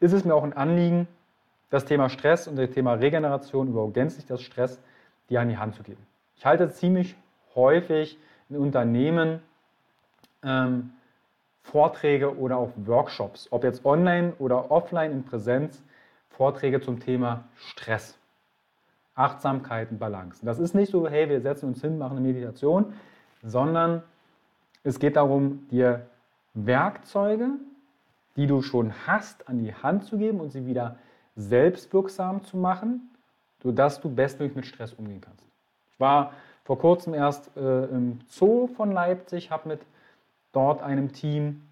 ist 0.00 0.12
es 0.12 0.24
mir 0.24 0.34
auch 0.34 0.44
ein 0.44 0.52
Anliegen, 0.52 1.08
das 1.70 1.84
Thema 1.84 2.08
Stress 2.08 2.46
und 2.46 2.56
das 2.56 2.70
Thema 2.70 2.94
Regeneration, 2.94 3.68
überhaupt 3.68 3.94
gänzlich 3.94 4.26
das 4.26 4.42
Stress, 4.42 4.80
dir 5.28 5.40
an 5.40 5.48
die 5.48 5.58
Hand 5.58 5.74
zu 5.74 5.82
geben. 5.82 6.04
Ich 6.36 6.46
halte 6.46 6.70
ziemlich 6.70 7.16
häufig 7.54 8.18
in 8.48 8.56
Unternehmen 8.56 9.40
ähm, 10.42 10.90
Vorträge 11.62 12.36
oder 12.36 12.58
auch 12.58 12.70
Workshops, 12.76 13.48
ob 13.50 13.64
jetzt 13.64 13.84
online 13.84 14.34
oder 14.38 14.70
offline 14.70 15.12
in 15.12 15.24
Präsenz, 15.24 15.82
Vorträge 16.28 16.80
zum 16.80 17.00
Thema 17.00 17.44
Stress, 17.56 18.18
Achtsamkeit 19.14 19.90
und 19.90 19.98
Balance. 19.98 20.44
Das 20.44 20.58
ist 20.58 20.74
nicht 20.74 20.92
so, 20.92 21.08
hey, 21.08 21.28
wir 21.28 21.40
setzen 21.40 21.70
uns 21.70 21.80
hin, 21.80 21.98
machen 21.98 22.18
eine 22.18 22.26
Meditation, 22.26 22.92
sondern 23.42 24.02
es 24.82 24.98
geht 24.98 25.16
darum, 25.16 25.66
dir 25.70 26.06
Werkzeuge, 26.52 27.50
die 28.36 28.46
du 28.46 28.62
schon 28.62 28.92
hast, 29.06 29.48
an 29.48 29.58
die 29.58 29.74
Hand 29.74 30.04
zu 30.04 30.18
geben 30.18 30.40
und 30.40 30.50
sie 30.50 30.66
wieder 30.66 30.96
selbstwirksam 31.36 32.44
zu 32.44 32.56
machen, 32.56 33.10
sodass 33.62 34.00
du 34.00 34.14
bestmöglich 34.14 34.56
mit 34.56 34.66
Stress 34.66 34.92
umgehen 34.92 35.20
kannst. 35.20 35.44
Ich 35.92 36.00
war 36.00 36.32
vor 36.64 36.78
kurzem 36.78 37.14
erst 37.14 37.56
äh, 37.56 37.84
im 37.84 38.20
Zoo 38.28 38.68
von 38.68 38.92
Leipzig, 38.92 39.50
habe 39.50 39.68
mit 39.68 39.80
dort 40.52 40.82
einem 40.82 41.12
Team 41.12 41.62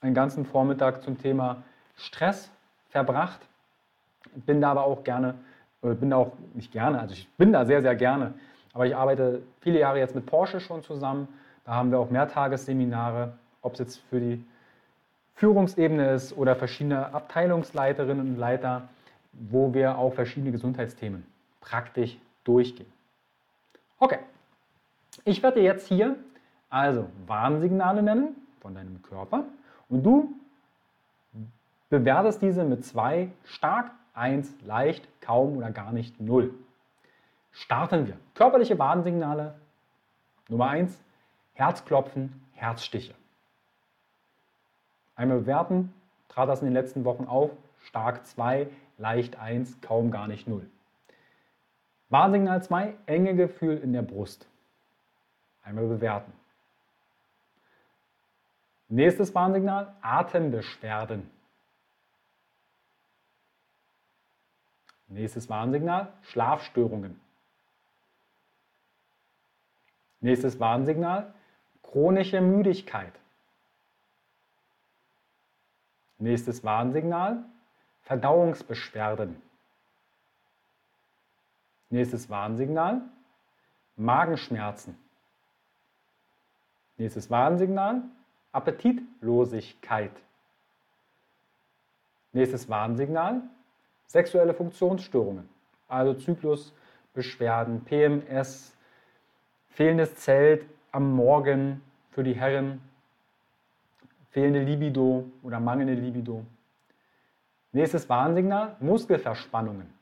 einen 0.00 0.14
ganzen 0.14 0.44
Vormittag 0.44 1.02
zum 1.02 1.18
Thema 1.18 1.62
Stress 1.96 2.50
verbracht. 2.90 3.40
Bin 4.46 4.60
da 4.60 4.70
aber 4.70 4.84
auch 4.84 5.02
gerne, 5.04 5.34
äh, 5.82 5.94
bin 5.94 6.10
da 6.10 6.16
auch 6.16 6.32
nicht 6.54 6.72
gerne, 6.72 7.00
also 7.00 7.14
ich 7.14 7.28
bin 7.36 7.52
da 7.52 7.64
sehr, 7.64 7.82
sehr 7.82 7.94
gerne, 7.94 8.34
aber 8.72 8.86
ich 8.86 8.96
arbeite 8.96 9.42
viele 9.60 9.78
Jahre 9.78 9.98
jetzt 9.98 10.14
mit 10.14 10.26
Porsche 10.26 10.60
schon 10.60 10.82
zusammen. 10.82 11.28
Da 11.64 11.74
haben 11.74 11.90
wir 11.90 11.98
auch 11.98 12.10
Mehrtagesseminare, 12.10 13.32
ob 13.62 13.74
es 13.74 13.78
jetzt 13.78 13.98
für 14.10 14.20
die 14.20 14.44
Führungsebene 15.34 16.10
ist 16.12 16.36
oder 16.36 16.54
verschiedene 16.54 17.12
Abteilungsleiterinnen 17.12 18.34
und 18.34 18.36
Leiter, 18.36 18.88
wo 19.32 19.74
wir 19.74 19.98
auch 19.98 20.14
verschiedene 20.14 20.52
Gesundheitsthemen 20.52 21.26
praktisch 21.60 22.16
durchgehen. 22.44 22.92
Okay, 23.98 24.18
ich 25.24 25.42
werde 25.42 25.60
jetzt 25.60 25.88
hier 25.88 26.16
also 26.70 27.08
Warnsignale 27.26 28.02
nennen 28.02 28.36
von 28.60 28.74
deinem 28.74 29.02
Körper 29.02 29.44
und 29.88 30.02
du 30.04 30.34
bewertest 31.88 32.42
diese 32.42 32.64
mit 32.64 32.84
zwei 32.84 33.30
stark, 33.44 33.90
eins 34.14 34.52
leicht, 34.64 35.08
kaum 35.20 35.56
oder 35.56 35.70
gar 35.70 35.92
nicht 35.92 36.20
null. 36.20 36.54
Starten 37.52 38.06
wir. 38.06 38.16
Körperliche 38.34 38.78
Warnsignale. 38.78 39.54
Nummer 40.48 40.68
eins, 40.68 41.00
Herzklopfen, 41.54 42.42
Herzstiche. 42.52 43.14
Einmal 45.16 45.40
bewerten, 45.40 45.94
trat 46.28 46.48
das 46.48 46.60
in 46.60 46.66
den 46.66 46.74
letzten 46.74 47.04
Wochen 47.04 47.26
auf, 47.26 47.50
stark 47.84 48.26
2, 48.26 48.68
leicht 48.98 49.38
1, 49.38 49.80
kaum 49.80 50.10
gar 50.10 50.26
nicht 50.26 50.48
0. 50.48 50.68
Warnsignal 52.08 52.62
2, 52.62 52.94
enge 53.06 53.34
Gefühl 53.34 53.78
in 53.78 53.92
der 53.92 54.02
Brust. 54.02 54.46
Einmal 55.62 55.86
bewerten. 55.86 56.32
Nächstes 58.88 59.34
Warnsignal, 59.34 59.94
Atembeschwerden. 60.02 61.30
Nächstes 65.08 65.48
Warnsignal, 65.48 66.12
Schlafstörungen. 66.22 67.20
Nächstes 70.20 70.58
Warnsignal, 70.58 71.32
chronische 71.82 72.40
Müdigkeit. 72.40 73.12
Nächstes 76.18 76.62
Warnsignal, 76.64 77.44
Verdauungsbeschwerden. 78.02 79.40
Nächstes 81.90 82.28
Warnsignal, 82.30 83.02
Magenschmerzen. 83.96 84.96
Nächstes 86.96 87.30
Warnsignal, 87.30 88.02
Appetitlosigkeit. 88.52 90.12
Nächstes 92.32 92.68
Warnsignal, 92.68 93.42
sexuelle 94.06 94.54
Funktionsstörungen, 94.54 95.48
also 95.88 96.14
Zyklusbeschwerden, 96.14 97.84
PMS, 97.84 98.72
fehlendes 99.68 100.16
Zelt 100.16 100.66
am 100.90 101.12
Morgen 101.12 101.82
für 102.10 102.24
die 102.24 102.34
Herren, 102.34 102.80
fehlende 104.34 104.64
Libido 104.64 105.30
oder 105.44 105.60
mangelnde 105.60 105.94
Libido. 105.94 106.44
Nächstes 107.70 108.08
Warnsignal, 108.08 108.76
Muskelverspannungen. 108.80 109.94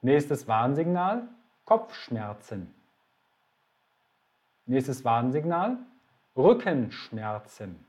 Nächstes 0.00 0.46
Warnsignal, 0.46 1.26
Kopfschmerzen. 1.64 2.72
Nächstes 4.64 5.04
Warnsignal, 5.04 5.78
Rückenschmerzen. 6.36 7.84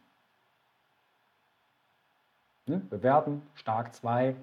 Ne? 2.65 2.77
Bewerten, 2.89 3.43
stark 3.53 3.93
2, 3.93 4.35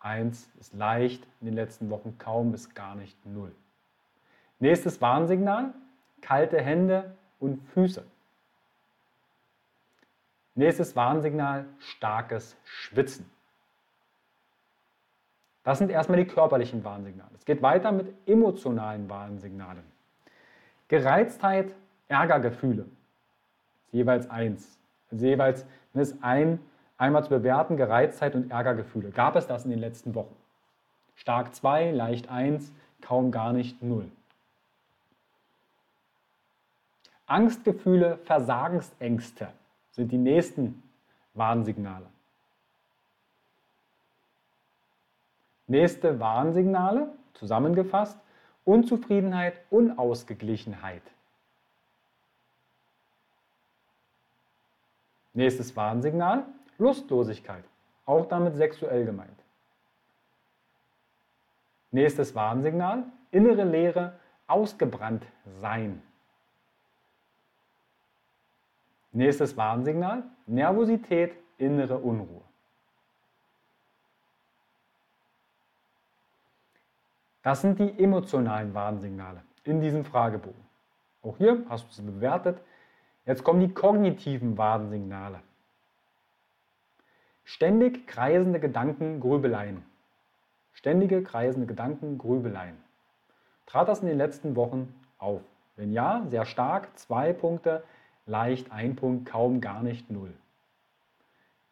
1 0.00 0.48
ist 0.58 0.72
leicht, 0.72 1.26
in 1.42 1.48
den 1.48 1.54
letzten 1.54 1.90
Wochen 1.90 2.16
kaum 2.16 2.52
bis 2.52 2.74
gar 2.74 2.94
nicht 2.94 3.18
0. 3.26 3.54
Nächstes 4.60 5.02
Warnsignal, 5.02 5.74
kalte 6.22 6.58
Hände 6.58 7.14
und 7.38 7.62
Füße. 7.74 8.02
Nächstes 10.58 10.96
Warnsignal, 10.96 11.66
starkes 11.78 12.56
Schwitzen. 12.64 13.30
Das 15.62 15.78
sind 15.78 15.88
erstmal 15.88 16.18
die 16.18 16.26
körperlichen 16.26 16.82
Warnsignale. 16.82 17.30
Es 17.36 17.44
geht 17.44 17.62
weiter 17.62 17.92
mit 17.92 18.12
emotionalen 18.26 19.08
Warnsignalen. 19.08 19.84
Gereiztheit, 20.88 21.76
Ärgergefühle 22.08 22.86
jeweils 23.92 24.28
eins. 24.28 24.78
Also 25.12 25.26
jeweils 25.26 25.64
ist 25.94 26.16
ein, 26.22 26.58
einmal 26.96 27.22
zu 27.22 27.30
bewerten, 27.30 27.76
Gereiztheit 27.76 28.34
und 28.34 28.50
Ärgergefühle. 28.50 29.10
Gab 29.10 29.36
es 29.36 29.46
das 29.46 29.64
in 29.64 29.70
den 29.70 29.78
letzten 29.78 30.16
Wochen? 30.16 30.34
Stark 31.14 31.54
2, 31.54 31.92
leicht 31.92 32.30
1, 32.30 32.72
kaum 33.00 33.30
gar 33.30 33.52
nicht 33.52 33.80
0. 33.80 34.10
Angstgefühle, 37.26 38.18
Versagensängste 38.24 39.46
sind 39.98 40.12
die 40.12 40.16
nächsten 40.16 40.80
Warnsignale. 41.34 42.06
Nächste 45.66 46.20
Warnsignale, 46.20 47.12
zusammengefasst, 47.34 48.16
Unzufriedenheit, 48.64 49.60
Unausgeglichenheit. 49.70 51.02
Nächstes 55.34 55.74
Warnsignal, 55.74 56.44
Lustlosigkeit, 56.78 57.64
auch 58.06 58.26
damit 58.26 58.54
sexuell 58.54 59.04
gemeint. 59.04 59.40
Nächstes 61.90 62.36
Warnsignal, 62.36 63.02
innere 63.32 63.64
Leere, 63.64 64.12
ausgebrannt 64.46 65.26
sein. 65.60 66.00
Nächstes 69.12 69.56
Warnsignal, 69.56 70.24
Nervosität, 70.46 71.34
innere 71.56 71.98
Unruhe. 71.98 72.42
Das 77.42 77.62
sind 77.62 77.78
die 77.78 78.02
emotionalen 78.02 78.74
Warnsignale 78.74 79.42
in 79.64 79.80
diesem 79.80 80.04
Fragebogen. 80.04 80.62
Auch 81.22 81.38
hier 81.38 81.64
hast 81.68 81.88
du 81.88 81.92
sie 81.92 82.02
bewertet. 82.02 82.60
Jetzt 83.24 83.44
kommen 83.44 83.60
die 83.60 83.72
kognitiven 83.72 84.58
Warnsignale. 84.58 85.40
Ständig 87.44 88.06
kreisende 88.06 88.60
Gedanken, 88.60 89.20
Grübeleien. 89.20 89.82
Ständige 90.72 91.22
kreisende 91.22 91.66
Gedanken, 91.66 92.18
Grübeleien. 92.18 92.76
Trat 93.66 93.88
das 93.88 94.00
in 94.00 94.08
den 94.08 94.18
letzten 94.18 94.54
Wochen 94.54 94.94
auf? 95.18 95.40
Wenn 95.76 95.92
ja, 95.92 96.26
sehr 96.28 96.44
stark, 96.44 96.98
zwei 96.98 97.32
Punkte, 97.32 97.82
leicht 98.28 98.70
ein 98.70 98.94
Punkt, 98.94 99.28
kaum 99.28 99.60
gar 99.60 99.82
nicht 99.82 100.10
null. 100.10 100.32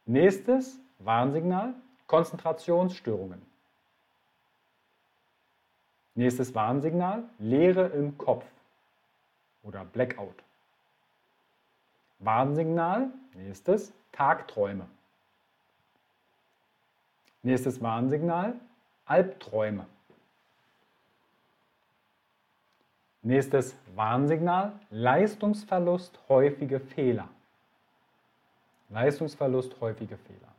Nächstes 0.07 0.79
Warnsignal, 0.99 1.75
Konzentrationsstörungen. 2.07 3.43
Nächstes 6.15 6.55
Warnsignal, 6.55 7.25
Leere 7.39 7.89
im 7.89 8.17
Kopf 8.17 8.47
oder 9.63 9.85
Blackout. 9.85 10.43
Warnsignal, 12.21 13.11
nächstes, 13.35 13.93
Tagträume. 14.13 14.89
Nächstes 17.43 17.83
Warnsignal, 17.83 18.55
Albträume. 19.05 19.87
Nächstes 23.27 23.77
Warnsignal, 23.97 24.75
Leistungsverlust, 24.89 26.17
häufige 26.29 26.79
Fehler. 26.79 27.27
Leistungsverlust, 28.89 29.81
häufige 29.81 30.17
Fehler. 30.17 30.53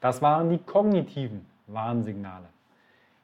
Das 0.00 0.22
waren 0.22 0.48
die 0.48 0.56
kognitiven 0.56 1.44
Warnsignale. 1.66 2.46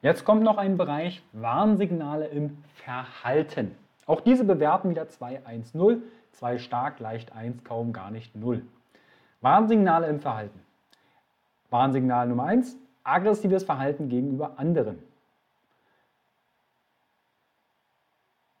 Jetzt 0.03 0.23
kommt 0.23 0.43
noch 0.43 0.59
ein 0.59 0.77
Bereich 0.77 1.23
Warnsignale 1.33 2.27
im 2.27 2.63
Verhalten. 2.75 3.75
Auch 4.05 4.21
diese 4.21 4.43
bewerten 4.43 4.91
wieder 4.91 5.09
2, 5.09 5.47
1, 5.47 5.73
0. 5.73 6.03
2 6.33 6.59
stark, 6.59 6.99
leicht 6.99 7.35
1, 7.35 7.63
kaum 7.63 7.91
gar 7.91 8.11
nicht 8.11 8.35
0. 8.35 8.61
Warnsignale 9.41 10.05
im 10.05 10.19
Verhalten. 10.19 10.61
Warnsignal 11.71 12.27
Nummer 12.27 12.43
1, 12.43 12.77
aggressives 13.03 13.63
Verhalten 13.63 14.09
gegenüber 14.09 14.59
anderen. 14.59 15.08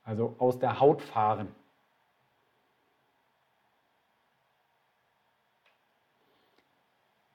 Also 0.09 0.35
aus 0.39 0.57
der 0.57 0.79
Haut 0.79 1.03
fahren. 1.03 1.53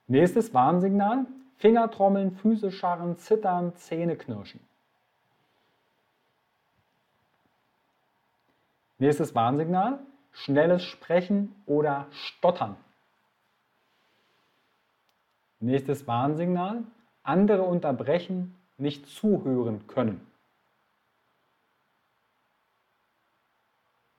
Nächstes 0.09 0.53
Warnsignal, 0.53 1.27
Fingertrommeln, 1.59 2.33
Füße 2.33 2.73
scharren, 2.73 3.17
zittern, 3.17 3.77
Zähne 3.77 4.17
knirschen. 4.17 4.59
Nächstes 8.99 9.37
Warnsignal, 9.37 10.01
schnelles 10.33 10.83
Sprechen 10.83 11.55
oder 11.67 12.09
Stottern. 12.11 12.75
Nächstes 15.61 16.09
Warnsignal, 16.09 16.83
andere 17.23 17.63
unterbrechen, 17.63 18.59
nicht 18.79 19.07
zuhören 19.07 19.87
können. 19.87 20.34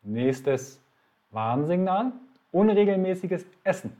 Nächstes 0.05 0.79
Warnsignal, 1.31 2.13
unregelmäßiges 2.51 3.43
Essen. 3.63 3.99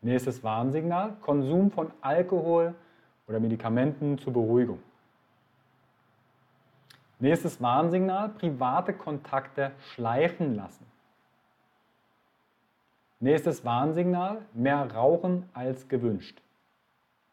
Nächstes 0.00 0.42
Warnsignal, 0.42 1.16
Konsum 1.20 1.70
von 1.70 1.92
Alkohol 2.00 2.74
oder 3.28 3.38
Medikamenten 3.38 4.18
zur 4.18 4.32
Beruhigung. 4.32 4.82
Nächstes 7.20 7.60
Warnsignal, 7.60 8.30
private 8.30 8.92
Kontakte 8.92 9.72
schleifen 9.92 10.56
lassen. 10.56 10.84
Nächstes 13.20 13.64
Warnsignal, 13.64 14.44
mehr 14.54 14.92
rauchen 14.92 15.48
als 15.52 15.88
gewünscht 15.88 16.40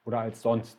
oder 0.03 0.19
als 0.19 0.41
sonst. 0.41 0.77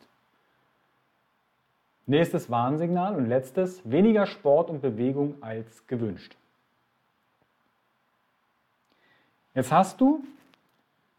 Nächstes 2.09 2.49
Warnsignal 2.49 3.15
und 3.15 3.27
letztes, 3.27 3.81
weniger 3.83 4.25
Sport 4.25 4.69
und 4.69 4.81
Bewegung 4.81 5.35
als 5.41 5.85
gewünscht. 5.87 6.37
Jetzt 9.53 9.73
hast 9.73 9.99
du 9.99 10.23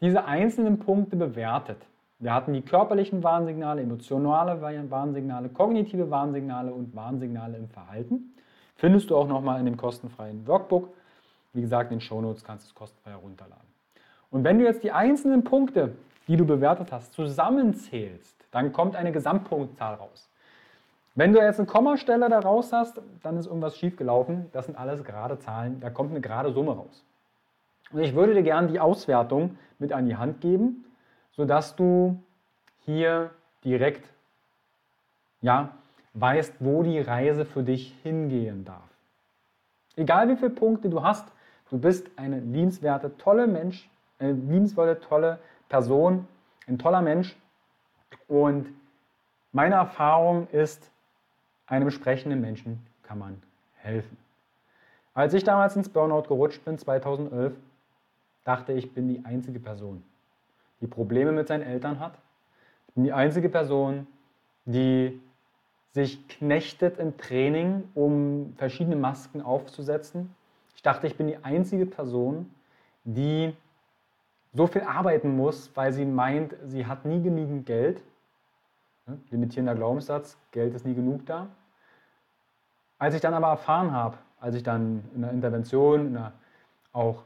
diese 0.01 0.25
einzelnen 0.25 0.79
Punkte 0.79 1.15
bewertet. 1.15 1.77
Wir 2.17 2.33
hatten 2.33 2.53
die 2.53 2.63
körperlichen 2.63 3.21
Warnsignale, 3.23 3.83
emotionale 3.83 4.59
Warnsignale, 4.89 5.49
kognitive 5.49 6.09
Warnsignale 6.09 6.73
und 6.73 6.95
Warnsignale 6.95 7.57
im 7.57 7.69
Verhalten. 7.69 8.33
Findest 8.75 9.11
du 9.11 9.15
auch 9.15 9.27
nochmal 9.27 9.59
in 9.59 9.65
dem 9.67 9.77
kostenfreien 9.77 10.47
Workbook. 10.47 10.89
Wie 11.53 11.61
gesagt, 11.61 11.91
in 11.91 11.99
den 11.99 12.01
Shownotes 12.01 12.43
kannst 12.43 12.65
du 12.65 12.69
es 12.69 12.75
kostenfrei 12.75 13.11
herunterladen. 13.11 13.67
Und 14.31 14.43
wenn 14.43 14.57
du 14.57 14.65
jetzt 14.65 14.83
die 14.83 14.91
einzelnen 14.91 15.43
Punkte, 15.43 15.93
die 16.27 16.35
du 16.35 16.45
bewertet 16.45 16.91
hast, 16.91 17.13
zusammenzählst, 17.13 18.35
dann 18.49 18.73
kommt 18.73 18.95
eine 18.95 19.11
Gesamtpunktzahl 19.11 19.93
raus. 19.93 20.29
Wenn 21.19 21.33
du 21.33 21.41
jetzt 21.41 21.59
eine 21.59 21.67
Kommastelle 21.67 22.29
da 22.29 22.39
raus 22.39 22.71
hast, 22.71 23.01
dann 23.23 23.35
ist 23.35 23.45
irgendwas 23.45 23.75
schief 23.75 23.97
gelaufen. 23.97 24.47
Das 24.53 24.67
sind 24.67 24.77
alles 24.77 25.03
gerade 25.03 25.37
Zahlen, 25.37 25.81
da 25.81 25.89
kommt 25.89 26.11
eine 26.11 26.21
gerade 26.21 26.53
Summe 26.53 26.71
raus. 26.71 27.03
Und 27.91 27.99
ich 27.99 28.15
würde 28.15 28.33
dir 28.33 28.41
gerne 28.41 28.69
die 28.69 28.79
Auswertung 28.79 29.57
mit 29.79 29.91
an 29.91 30.05
die 30.05 30.15
Hand 30.15 30.39
geben, 30.39 30.85
sodass 31.33 31.75
du 31.75 32.23
hier 32.85 33.31
direkt 33.65 34.07
ja, 35.41 35.71
weißt, 36.13 36.55
wo 36.61 36.83
die 36.83 37.01
Reise 37.01 37.43
für 37.43 37.63
dich 37.63 37.93
hingehen 38.01 38.63
darf. 38.63 38.87
Egal 39.97 40.29
wie 40.29 40.37
viele 40.37 40.51
Punkte 40.51 40.87
du 40.87 41.03
hast, 41.03 41.27
du 41.69 41.77
bist 41.77 42.09
eine 42.15 42.39
liebenswerte, 42.39 43.17
tolle 43.17 43.45
Mensch, 43.45 43.89
eine 44.19 44.31
liebenswerte, 44.31 45.01
tolle 45.01 45.39
Person, 45.67 46.29
ein 46.65 46.79
toller 46.79 47.01
Mensch. 47.01 47.35
Und 48.29 48.67
meine 49.51 49.75
Erfahrung 49.75 50.47
ist, 50.53 50.89
einem 51.69 51.91
sprechenden 51.91 52.41
Menschen 52.41 52.85
kann 53.03 53.19
man 53.19 53.41
helfen. 53.75 54.17
Als 55.13 55.33
ich 55.33 55.43
damals 55.43 55.75
ins 55.75 55.89
Burnout 55.89 56.23
gerutscht 56.23 56.63
bin, 56.65 56.77
2011, 56.77 57.53
dachte, 58.43 58.73
ich 58.73 58.93
bin 58.93 59.07
die 59.07 59.23
einzige 59.25 59.59
Person, 59.59 60.03
die 60.81 60.87
Probleme 60.87 61.31
mit 61.31 61.47
seinen 61.47 61.63
Eltern 61.63 61.99
hat. 61.99 62.17
Ich 62.87 62.93
bin 62.95 63.03
die 63.03 63.13
einzige 63.13 63.49
Person, 63.49 64.07
die 64.65 65.21
sich 65.91 66.27
knechtet 66.27 66.99
im 66.99 67.17
Training, 67.17 67.83
um 67.95 68.53
verschiedene 68.57 68.95
Masken 68.95 69.41
aufzusetzen. 69.41 70.35
Ich 70.75 70.81
dachte, 70.81 71.07
ich 71.07 71.17
bin 71.17 71.27
die 71.27 71.37
einzige 71.43 71.85
Person, 71.85 72.49
die 73.03 73.55
so 74.53 74.67
viel 74.67 74.81
arbeiten 74.81 75.35
muss, 75.35 75.71
weil 75.75 75.93
sie 75.93 76.05
meint, 76.05 76.55
sie 76.65 76.85
hat 76.85 77.05
nie 77.05 77.21
genügend 77.21 77.65
Geld. 77.65 78.01
Limitierender 79.31 79.75
Glaubenssatz, 79.75 80.37
Geld 80.51 80.73
ist 80.73 80.85
nie 80.85 80.93
genug 80.93 81.25
da. 81.25 81.47
Als 82.99 83.15
ich 83.15 83.21
dann 83.21 83.33
aber 83.33 83.47
erfahren 83.47 83.91
habe, 83.91 84.17
als 84.41 84.55
ich 84.55 84.63
dann 84.63 85.03
in 85.15 85.21
der 85.21 85.31
Intervention, 85.31 86.07
in 86.07 86.13
der 86.13 86.33
auch 86.91 87.23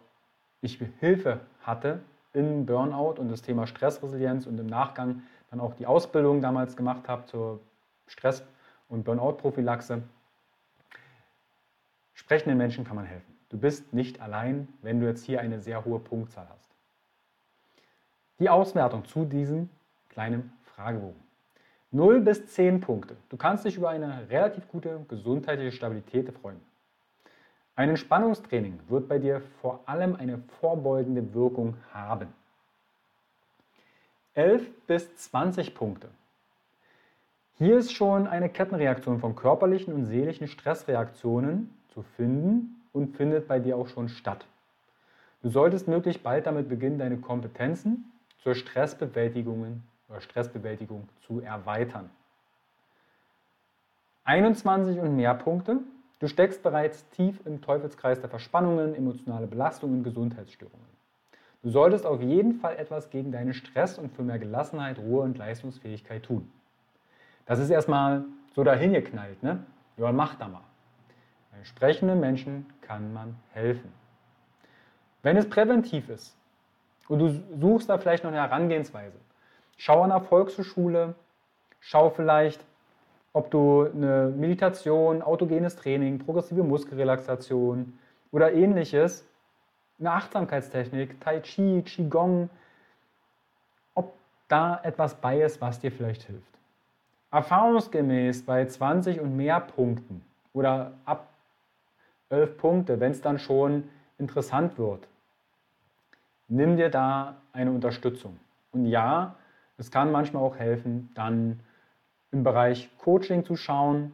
ich 0.62 0.80
Hilfe 1.00 1.42
hatte 1.64 2.00
in 2.32 2.66
Burnout 2.66 3.20
und 3.20 3.30
das 3.30 3.42
Thema 3.42 3.68
Stressresilienz 3.68 4.46
und 4.46 4.60
im 4.60 4.68
Nachgang 4.68 5.24
dann 5.50 5.60
auch 5.60 5.74
die 5.74 5.86
Ausbildung 5.86 6.42
damals 6.42 6.78
gemacht 6.78 7.08
habe 7.08 7.26
zur 7.26 7.60
Stress- 8.08 8.44
und 8.88 9.04
Burnout-Prophylaxe. 9.04 10.04
Sprechenden 12.14 12.58
Menschen 12.58 12.86
kann 12.86 12.96
man 12.96 13.06
helfen. 13.06 13.34
Du 13.50 13.58
bist 13.58 13.94
nicht 13.94 14.22
allein, 14.22 14.68
wenn 14.82 15.00
du 15.00 15.08
jetzt 15.08 15.26
hier 15.26 15.42
eine 15.42 15.60
sehr 15.60 15.86
hohe 15.86 16.00
Punktzahl 16.00 16.48
hast. 16.50 16.70
Die 18.40 18.50
Auswertung 18.50 19.06
zu 19.06 19.26
diesem 19.26 19.70
kleinen 20.10 20.54
Fragebogen. 20.64 21.23
0 21.94 22.22
bis 22.22 22.48
10 22.48 22.82
Punkte. 22.82 23.16
Du 23.30 23.38
kannst 23.38 23.66
dich 23.66 23.78
über 23.78 23.90
eine 23.90 24.28
relativ 24.30 24.68
gute 24.68 25.06
gesundheitliche 25.08 25.72
Stabilität 25.72 26.32
freuen. 26.42 26.60
Ein 27.76 27.90
Entspannungstraining 27.90 28.80
wird 28.90 29.08
bei 29.08 29.20
dir 29.20 29.42
vor 29.62 29.82
allem 29.86 30.16
eine 30.16 30.40
vorbeugende 30.60 31.34
Wirkung 31.36 31.76
haben. 31.94 32.28
11 34.34 34.88
bis 34.88 35.16
20 35.18 35.76
Punkte. 35.76 36.10
Hier 37.60 37.78
ist 37.78 37.94
schon 37.94 38.26
eine 38.26 38.50
Kettenreaktion 38.50 39.20
von 39.20 39.36
körperlichen 39.36 39.94
und 39.94 40.06
seelischen 40.06 40.48
Stressreaktionen 40.48 41.70
zu 41.94 42.02
finden 42.02 42.82
und 42.92 43.16
findet 43.16 43.48
bei 43.48 43.60
dir 43.60 43.78
auch 43.78 43.88
schon 43.88 44.10
statt. 44.10 44.48
Du 45.44 45.50
solltest 45.50 45.88
möglichst 45.88 46.24
bald 46.24 46.48
damit 46.48 46.70
beginnen, 46.70 46.98
deine 46.98 47.18
Kompetenzen 47.18 48.12
zur 48.42 48.56
Stressbewältigung 48.56 49.84
oder 50.10 50.22
Stressbewältigung 50.22 51.10
zu 51.26 51.40
erweitern. 51.42 52.10
21 54.26 55.00
und 55.00 55.16
mehr 55.16 55.34
Punkte 55.34 55.80
Du 56.24 56.30
steckst 56.30 56.64
bereits 56.64 57.06
tief 57.10 57.46
im 57.46 57.60
Teufelskreis 57.60 58.22
der 58.22 58.30
Verspannungen, 58.30 58.96
emotionale 58.96 59.46
Belastungen 59.46 59.98
und 59.98 60.04
Gesundheitsstörungen. 60.06 60.88
Du 61.62 61.70
solltest 61.70 62.06
auf 62.06 62.22
jeden 62.22 62.54
Fall 62.54 62.78
etwas 62.78 63.10
gegen 63.10 63.34
deinen 63.34 63.54
Stress 63.54 63.98
und 63.98 64.10
für 64.14 64.24
mehr 64.24 64.40
Gelassenheit, 64.40 65.00
Ruhe 65.00 65.22
und 65.22 65.38
Leistungsfähigkeit 65.38 66.24
tun. 66.24 66.50
Das 67.46 67.60
ist 67.60 67.70
erstmal 67.70 68.24
so 68.56 68.64
dahingeknallt, 68.64 69.44
ne? 69.44 69.66
Ja, 69.98 70.14
mach 70.14 70.36
da 70.36 70.48
mal. 70.48 70.64
Entsprechenden 71.58 72.22
Menschen 72.22 72.68
kann 72.80 73.12
man 73.12 73.36
helfen. 73.52 73.92
Wenn 75.24 75.36
es 75.36 75.50
präventiv 75.50 76.08
ist 76.08 76.38
und 77.10 77.20
du 77.20 77.44
suchst 77.60 77.90
da 77.90 77.98
vielleicht 77.98 78.24
noch 78.24 78.32
eine 78.32 78.40
Herangehensweise, 78.40 79.18
schau 79.78 80.02
an 80.02 80.10
der 80.10 80.22
Volkshochschule, 80.22 81.16
schau 81.80 82.10
vielleicht, 82.10 82.64
ob 83.34 83.50
du 83.50 83.90
eine 83.94 84.32
Meditation, 84.36 85.22
autogenes 85.22 85.76
Training, 85.76 86.20
progressive 86.20 86.64
Muskelrelaxation 86.64 87.98
oder 88.32 88.54
ähnliches, 88.54 89.26
eine 90.00 90.12
Achtsamkeitstechnik, 90.12 91.20
Tai 91.20 91.40
Chi, 91.42 91.82
Qigong, 91.84 92.50
ob 93.96 94.14
da 94.48 94.80
etwas 94.84 95.16
bei 95.16 95.42
ist, 95.42 95.62
was 95.62 95.80
dir 95.80 95.92
vielleicht 95.92 96.24
hilft. 96.24 96.54
Erfahrungsgemäß 97.32 98.46
bei 98.46 98.66
20 98.66 99.20
und 99.20 99.36
mehr 99.36 99.60
Punkten 99.60 100.24
oder 100.54 100.94
ab 101.06 101.28
11 102.30 102.58
Punkte, 102.58 103.00
wenn 103.00 103.12
es 103.12 103.22
dann 103.22 103.40
schon 103.40 103.90
interessant 104.18 104.78
wird, 104.78 105.08
nimm 106.48 106.78
dir 106.78 106.90
da 106.90 107.38
eine 107.52 107.72
Unterstützung. 107.72 108.40
Und 108.72 108.86
ja, 108.86 109.36
es 109.78 109.92
kann 109.92 110.12
manchmal 110.12 110.44
auch 110.44 110.58
helfen, 110.58 111.12
dann 111.16 111.60
im 112.32 112.44
Bereich 112.44 112.90
Coaching 113.00 113.46
zu 113.46 113.56
schauen. 113.56 114.12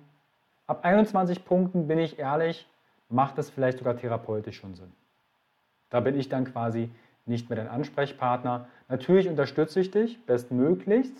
Ab 0.67 0.83
21 0.83 1.45
Punkten 1.45 1.87
bin 1.87 1.99
ich 1.99 2.19
ehrlich, 2.19 2.67
macht 3.09 3.37
es 3.37 3.49
vielleicht 3.49 3.79
sogar 3.79 3.97
therapeutisch 3.97 4.57
schon 4.57 4.75
Sinn. 4.75 4.91
Da 5.89 5.99
bin 5.99 6.17
ich 6.19 6.29
dann 6.29 6.45
quasi 6.45 6.91
nicht 7.25 7.49
mehr 7.49 7.57
dein 7.57 7.67
Ansprechpartner. 7.67 8.67
Natürlich 8.87 9.27
unterstütze 9.27 9.79
ich 9.79 9.91
dich 9.91 10.23
bestmöglichst, 10.25 11.15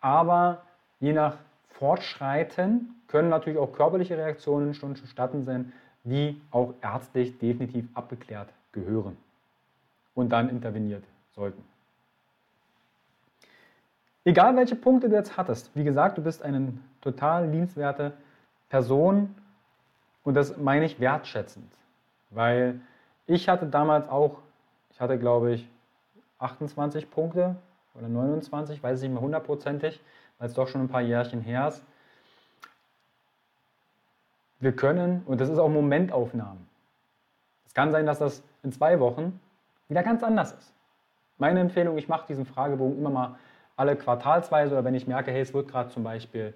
aber 0.00 0.62
je 1.00 1.12
nach 1.12 1.36
Fortschreiten 1.70 2.94
können 3.08 3.28
natürlich 3.28 3.58
auch 3.58 3.72
körperliche 3.72 4.16
Reaktionen 4.16 4.74
schon 4.74 4.96
zustatten 4.96 5.44
sein, 5.44 5.72
die 6.04 6.40
auch 6.50 6.74
ärztlich 6.82 7.38
definitiv 7.38 7.86
abgeklärt 7.94 8.48
gehören 8.72 9.16
und 10.14 10.30
dann 10.30 10.48
interveniert 10.48 11.04
sollten. 11.34 11.62
Egal 14.26 14.56
welche 14.56 14.74
Punkte 14.74 15.08
du 15.08 15.14
jetzt 15.14 15.36
hattest, 15.36 15.70
wie 15.76 15.84
gesagt, 15.84 16.18
du 16.18 16.22
bist 16.22 16.42
eine 16.42 16.72
total 17.00 17.48
liebenswerte 17.48 18.12
Person 18.68 19.32
und 20.24 20.34
das 20.34 20.56
meine 20.56 20.84
ich 20.84 20.98
wertschätzend, 20.98 21.72
weil 22.30 22.80
ich 23.28 23.48
hatte 23.48 23.66
damals 23.66 24.08
auch, 24.08 24.38
ich 24.90 25.00
hatte 25.00 25.16
glaube 25.16 25.52
ich 25.52 25.68
28 26.40 27.08
Punkte 27.08 27.54
oder 27.94 28.08
29, 28.08 28.82
weiß 28.82 28.98
ich 28.98 29.04
nicht 29.04 29.12
mehr 29.12 29.22
hundertprozentig, 29.22 30.00
weil 30.40 30.48
es 30.48 30.54
doch 30.54 30.66
schon 30.66 30.80
ein 30.80 30.88
paar 30.88 31.02
Jährchen 31.02 31.40
her 31.40 31.68
ist. 31.68 31.84
Wir 34.58 34.74
können, 34.74 35.22
und 35.26 35.40
das 35.40 35.48
ist 35.50 35.58
auch 35.58 35.68
Momentaufnahmen. 35.68 36.66
Es 37.68 37.74
kann 37.74 37.92
sein, 37.92 38.06
dass 38.06 38.18
das 38.18 38.42
in 38.64 38.72
zwei 38.72 38.98
Wochen 38.98 39.38
wieder 39.86 40.02
ganz 40.02 40.24
anders 40.24 40.52
ist. 40.52 40.72
Meine 41.38 41.60
Empfehlung, 41.60 41.96
ich 41.96 42.08
mache 42.08 42.26
diesen 42.26 42.44
Fragebogen 42.44 42.98
immer 42.98 43.10
mal 43.10 43.36
alle 43.76 43.96
quartalsweise 43.96 44.74
oder 44.74 44.84
wenn 44.84 44.94
ich 44.94 45.06
merke, 45.06 45.30
hey, 45.30 45.40
es 45.40 45.54
wird 45.54 45.68
gerade 45.68 45.90
zum 45.90 46.02
Beispiel 46.02 46.54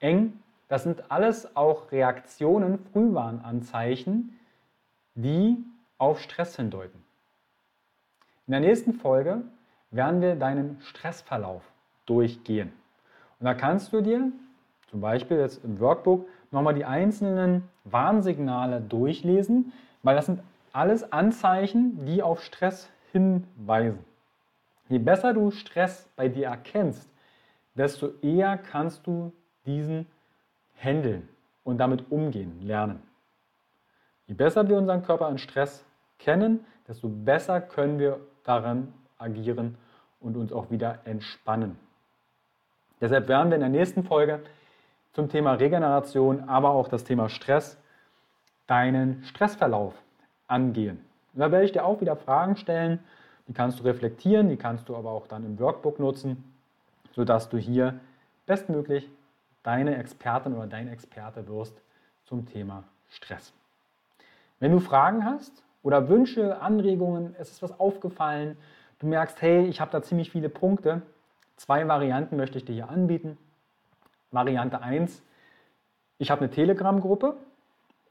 eng. 0.00 0.40
Das 0.68 0.82
sind 0.82 1.10
alles 1.10 1.54
auch 1.54 1.92
Reaktionen, 1.92 2.78
Frühwarnanzeichen, 2.92 4.38
die 5.14 5.62
auf 5.98 6.20
Stress 6.20 6.56
hindeuten. 6.56 7.02
In 8.46 8.52
der 8.52 8.60
nächsten 8.60 8.94
Folge 8.94 9.42
werden 9.90 10.20
wir 10.20 10.34
deinen 10.34 10.80
Stressverlauf 10.80 11.62
durchgehen. 12.06 12.72
Und 13.38 13.46
da 13.46 13.54
kannst 13.54 13.92
du 13.92 14.00
dir 14.00 14.32
zum 14.90 15.00
Beispiel 15.00 15.38
jetzt 15.38 15.64
im 15.64 15.78
Workbook 15.78 16.26
nochmal 16.50 16.74
die 16.74 16.84
einzelnen 16.84 17.68
Warnsignale 17.84 18.80
durchlesen, 18.80 19.72
weil 20.02 20.16
das 20.16 20.26
sind 20.26 20.40
alles 20.72 21.12
Anzeichen, 21.12 22.04
die 22.06 22.22
auf 22.22 22.42
Stress 22.42 22.88
hinweisen. 23.12 24.04
Je 24.92 24.98
besser 24.98 25.32
du 25.32 25.50
Stress 25.50 26.06
bei 26.16 26.28
dir 26.28 26.48
erkennst, 26.48 27.10
desto 27.74 28.10
eher 28.20 28.58
kannst 28.58 29.06
du 29.06 29.32
diesen 29.64 30.06
handeln 30.76 31.30
und 31.64 31.78
damit 31.78 32.12
umgehen 32.12 32.60
lernen. 32.60 33.02
Je 34.26 34.34
besser 34.34 34.68
wir 34.68 34.76
unseren 34.76 35.02
Körper 35.02 35.28
an 35.28 35.38
Stress 35.38 35.82
kennen, 36.18 36.66
desto 36.86 37.08
besser 37.08 37.62
können 37.62 37.98
wir 37.98 38.20
daran 38.44 38.92
agieren 39.16 39.78
und 40.20 40.36
uns 40.36 40.52
auch 40.52 40.70
wieder 40.70 40.98
entspannen. 41.06 41.78
Deshalb 43.00 43.28
werden 43.28 43.48
wir 43.48 43.54
in 43.54 43.62
der 43.62 43.70
nächsten 43.70 44.04
Folge 44.04 44.42
zum 45.14 45.30
Thema 45.30 45.54
Regeneration, 45.54 46.50
aber 46.50 46.68
auch 46.68 46.88
das 46.88 47.04
Thema 47.04 47.30
Stress, 47.30 47.78
deinen 48.66 49.24
Stressverlauf 49.24 49.94
angehen. 50.48 51.02
Und 51.32 51.40
da 51.40 51.50
werde 51.50 51.64
ich 51.64 51.72
dir 51.72 51.86
auch 51.86 52.02
wieder 52.02 52.14
Fragen 52.14 52.56
stellen, 52.56 53.02
die 53.48 53.52
kannst 53.52 53.80
du 53.80 53.84
reflektieren, 53.84 54.48
die 54.48 54.56
kannst 54.56 54.88
du 54.88 54.96
aber 54.96 55.10
auch 55.10 55.26
dann 55.26 55.44
im 55.44 55.58
Workbook 55.58 55.98
nutzen, 55.98 56.44
sodass 57.12 57.48
du 57.48 57.58
hier 57.58 58.00
bestmöglich 58.46 59.08
deine 59.62 59.96
Expertin 59.96 60.54
oder 60.54 60.66
dein 60.66 60.88
Experte 60.88 61.46
wirst 61.48 61.80
zum 62.24 62.46
Thema 62.46 62.84
Stress. 63.08 63.52
Wenn 64.58 64.72
du 64.72 64.78
Fragen 64.78 65.24
hast 65.24 65.62
oder 65.82 66.08
Wünsche, 66.08 66.60
Anregungen, 66.60 67.34
es 67.38 67.50
ist 67.50 67.62
was 67.62 67.78
aufgefallen, 67.78 68.56
du 69.00 69.06
merkst, 69.06 69.42
hey, 69.42 69.66
ich 69.66 69.80
habe 69.80 69.90
da 69.90 70.02
ziemlich 70.02 70.30
viele 70.30 70.48
Punkte, 70.48 71.02
zwei 71.56 71.86
Varianten 71.88 72.36
möchte 72.36 72.58
ich 72.58 72.64
dir 72.64 72.74
hier 72.74 72.88
anbieten. 72.88 73.36
Variante 74.30 74.80
1, 74.80 75.22
ich 76.18 76.30
habe 76.30 76.42
eine 76.42 76.50
Telegram-Gruppe 76.50 77.36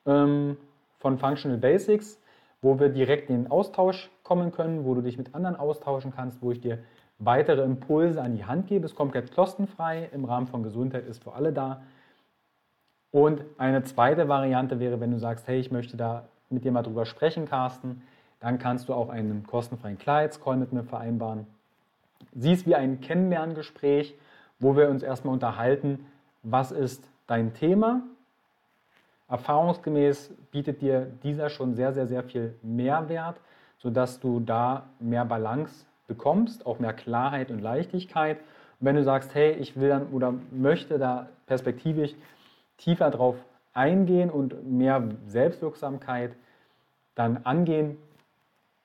ähm, 0.05 0.57
von 0.99 1.17
Functional 1.17 1.57
Basics 1.57 2.20
wo 2.61 2.79
wir 2.79 2.89
direkt 2.89 3.29
in 3.29 3.43
den 3.43 3.51
Austausch 3.51 4.09
kommen 4.23 4.51
können, 4.51 4.85
wo 4.85 4.93
du 4.93 5.01
dich 5.01 5.17
mit 5.17 5.33
anderen 5.33 5.55
austauschen 5.55 6.13
kannst, 6.15 6.41
wo 6.41 6.51
ich 6.51 6.61
dir 6.61 6.79
weitere 7.17 7.63
Impulse 7.63 8.21
an 8.21 8.35
die 8.35 8.45
Hand 8.45 8.67
gebe. 8.67 8.85
Es 8.85 8.91
ist 8.91 8.97
komplett 8.97 9.33
kostenfrei 9.33 10.09
im 10.11 10.25
Rahmen 10.25 10.47
von 10.47 10.63
Gesundheit 10.63 11.05
ist 11.05 11.23
für 11.23 11.33
alle 11.33 11.53
da. 11.53 11.81
Und 13.11 13.43
eine 13.57 13.83
zweite 13.83 14.27
Variante 14.27 14.79
wäre, 14.79 14.99
wenn 14.99 15.11
du 15.11 15.19
sagst, 15.19 15.47
hey, 15.47 15.59
ich 15.59 15.71
möchte 15.71 15.97
da 15.97 16.29
mit 16.49 16.63
dir 16.63 16.71
mal 16.71 16.83
drüber 16.83 17.05
sprechen, 17.05 17.45
Carsten, 17.45 18.03
dann 18.39 18.57
kannst 18.57 18.89
du 18.89 18.93
auch 18.93 19.09
einen 19.09 19.45
kostenfreien 19.45 19.97
Kleidscall 19.97 20.57
mit 20.57 20.73
mir 20.73 20.83
vereinbaren. 20.83 21.45
Siehst 22.33 22.65
wie 22.65 22.75
ein 22.75 23.01
Kennenlerngespräch, 23.01 24.15
wo 24.59 24.75
wir 24.75 24.89
uns 24.89 25.03
erstmal 25.03 25.33
unterhalten, 25.33 26.05
was 26.43 26.71
ist 26.71 27.07
dein 27.27 27.53
Thema, 27.53 28.01
Erfahrungsgemäß 29.31 30.29
bietet 30.51 30.81
dir 30.81 31.07
dieser 31.23 31.49
schon 31.49 31.73
sehr, 31.73 31.93
sehr, 31.93 32.05
sehr 32.05 32.23
viel 32.23 32.53
Mehrwert, 32.61 33.39
sodass 33.77 34.19
du 34.19 34.41
da 34.41 34.89
mehr 34.99 35.23
Balance 35.23 35.85
bekommst, 36.07 36.65
auch 36.65 36.79
mehr 36.79 36.93
Klarheit 36.93 37.49
und 37.49 37.59
Leichtigkeit. 37.59 38.39
Und 38.79 38.87
wenn 38.87 38.97
du 38.97 39.03
sagst, 39.03 39.33
hey, 39.33 39.53
ich 39.53 39.79
will 39.79 39.89
dann 39.89 40.07
oder 40.09 40.33
möchte 40.51 40.99
da 40.99 41.29
perspektivisch 41.45 42.13
tiefer 42.77 43.09
drauf 43.09 43.37
eingehen 43.73 44.29
und 44.29 44.69
mehr 44.69 45.01
Selbstwirksamkeit 45.27 46.35
dann 47.15 47.37
angehen, 47.45 47.97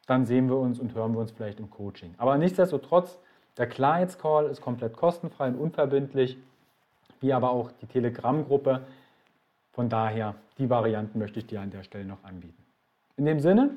dann 0.06 0.26
sehen 0.26 0.48
wir 0.48 0.56
uns 0.56 0.78
und 0.78 0.94
hören 0.94 1.12
wir 1.12 1.20
uns 1.20 1.32
vielleicht 1.32 1.58
im 1.58 1.70
Coaching. 1.70 2.14
Aber 2.18 2.38
nichtsdestotrotz, 2.38 3.18
der 3.58 3.66
Klarheitscall 3.66 4.46
ist 4.46 4.60
komplett 4.60 4.96
kostenfrei 4.96 5.48
und 5.48 5.56
unverbindlich, 5.56 6.38
wie 7.20 7.32
aber 7.32 7.50
auch 7.50 7.72
die 7.72 7.86
Telegram-Gruppe 7.86 8.82
von 9.76 9.90
daher, 9.90 10.34
die 10.56 10.70
Varianten 10.70 11.18
möchte 11.18 11.38
ich 11.38 11.48
dir 11.48 11.60
an 11.60 11.70
der 11.70 11.82
Stelle 11.82 12.06
noch 12.06 12.24
anbieten. 12.24 12.64
In 13.18 13.26
dem 13.26 13.40
Sinne, 13.40 13.76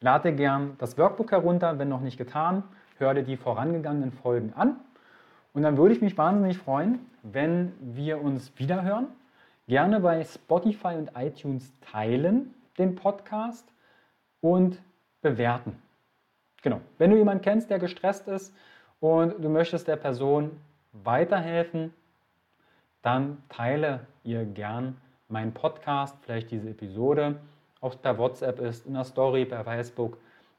lade 0.00 0.34
gern 0.34 0.74
das 0.76 0.98
Workbook 0.98 1.32
herunter, 1.32 1.78
wenn 1.78 1.88
noch 1.88 2.02
nicht 2.02 2.18
getan. 2.18 2.62
Hör 2.98 3.14
dir 3.14 3.22
die 3.22 3.38
vorangegangenen 3.38 4.12
Folgen 4.12 4.52
an. 4.54 4.76
Und 5.54 5.62
dann 5.62 5.78
würde 5.78 5.94
ich 5.94 6.02
mich 6.02 6.18
wahnsinnig 6.18 6.58
freuen, 6.58 6.98
wenn 7.22 7.72
wir 7.80 8.20
uns 8.20 8.52
wiederhören. 8.56 9.06
Gerne 9.66 10.00
bei 10.00 10.22
Spotify 10.24 10.96
und 10.96 11.12
iTunes 11.16 11.72
teilen 11.80 12.52
den 12.76 12.94
Podcast 12.94 13.66
und 14.42 14.78
bewerten. 15.22 15.80
Genau. 16.60 16.82
Wenn 16.98 17.10
du 17.10 17.16
jemanden 17.16 17.42
kennst, 17.42 17.70
der 17.70 17.78
gestresst 17.78 18.28
ist 18.28 18.54
und 19.00 19.42
du 19.42 19.48
möchtest 19.48 19.88
der 19.88 19.96
Person 19.96 20.50
weiterhelfen, 20.92 21.94
dann 23.00 23.42
teile 23.48 24.00
ihr 24.22 24.44
gern 24.44 24.98
mein 25.28 25.52
Podcast, 25.52 26.16
vielleicht 26.22 26.50
diese 26.50 26.70
Episode, 26.70 27.40
ob 27.80 27.92
es 27.92 27.98
per 27.98 28.18
WhatsApp 28.18 28.60
ist, 28.60 28.86
in 28.86 28.94
der 28.94 29.04
Story, 29.04 29.44
per 29.44 29.64
Facebook 29.64 30.18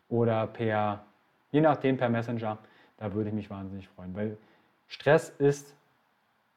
oder 0.10 0.47
per, 0.47 1.04
je 1.51 1.62
nachdem, 1.62 1.97
per 1.97 2.10
Messenger, 2.10 2.58
da 2.97 3.13
würde 3.13 3.30
ich 3.30 3.36
mich 3.36 3.49
wahnsinnig 3.49 3.88
freuen, 3.89 4.15
weil 4.15 4.38
Stress 4.88 5.30
ist 5.30 5.75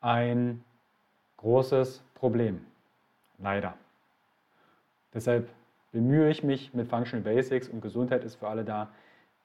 ein 0.01 0.63
großes 1.39 2.03
Problem, 2.15 2.65
leider. 3.39 3.75
Deshalb 5.15 5.49
bemühe 5.93 6.29
ich 6.29 6.43
mich 6.43 6.75
mit 6.75 6.89
Functional 6.89 7.25
Basics 7.25 7.69
und 7.69 7.81
Gesundheit 7.81 8.25
ist 8.25 8.37
für 8.37 8.49
alle 8.49 8.65
da, 8.65 8.91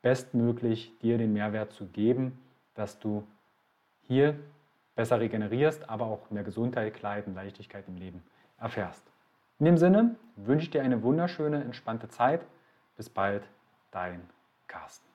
bestmöglich 0.02 0.92
dir 1.00 1.18
den 1.18 1.32
Mehrwert 1.32 1.72
zu 1.72 1.86
geben, 1.86 2.38
dass 2.76 3.00
du 3.00 3.26
hier 4.08 4.36
besser 4.96 5.20
regenerierst, 5.20 5.90
aber 5.90 6.06
auch 6.06 6.30
mehr 6.30 6.44
Gesundheit, 6.44 6.94
Kleid 6.94 7.26
und 7.28 7.36
Leichtigkeit 7.36 7.86
im 7.88 7.96
Leben 7.96 8.22
erfährst. 8.64 9.04
In 9.60 9.66
dem 9.66 9.78
Sinne 9.78 10.16
wünsche 10.36 10.64
ich 10.64 10.72
dir 10.72 10.82
eine 10.82 11.04
wunderschöne, 11.04 11.64
entspannte 11.64 12.08
Zeit. 12.08 12.46
Bis 12.96 13.10
bald, 13.10 13.48
dein 13.92 14.30
Carsten. 14.68 15.13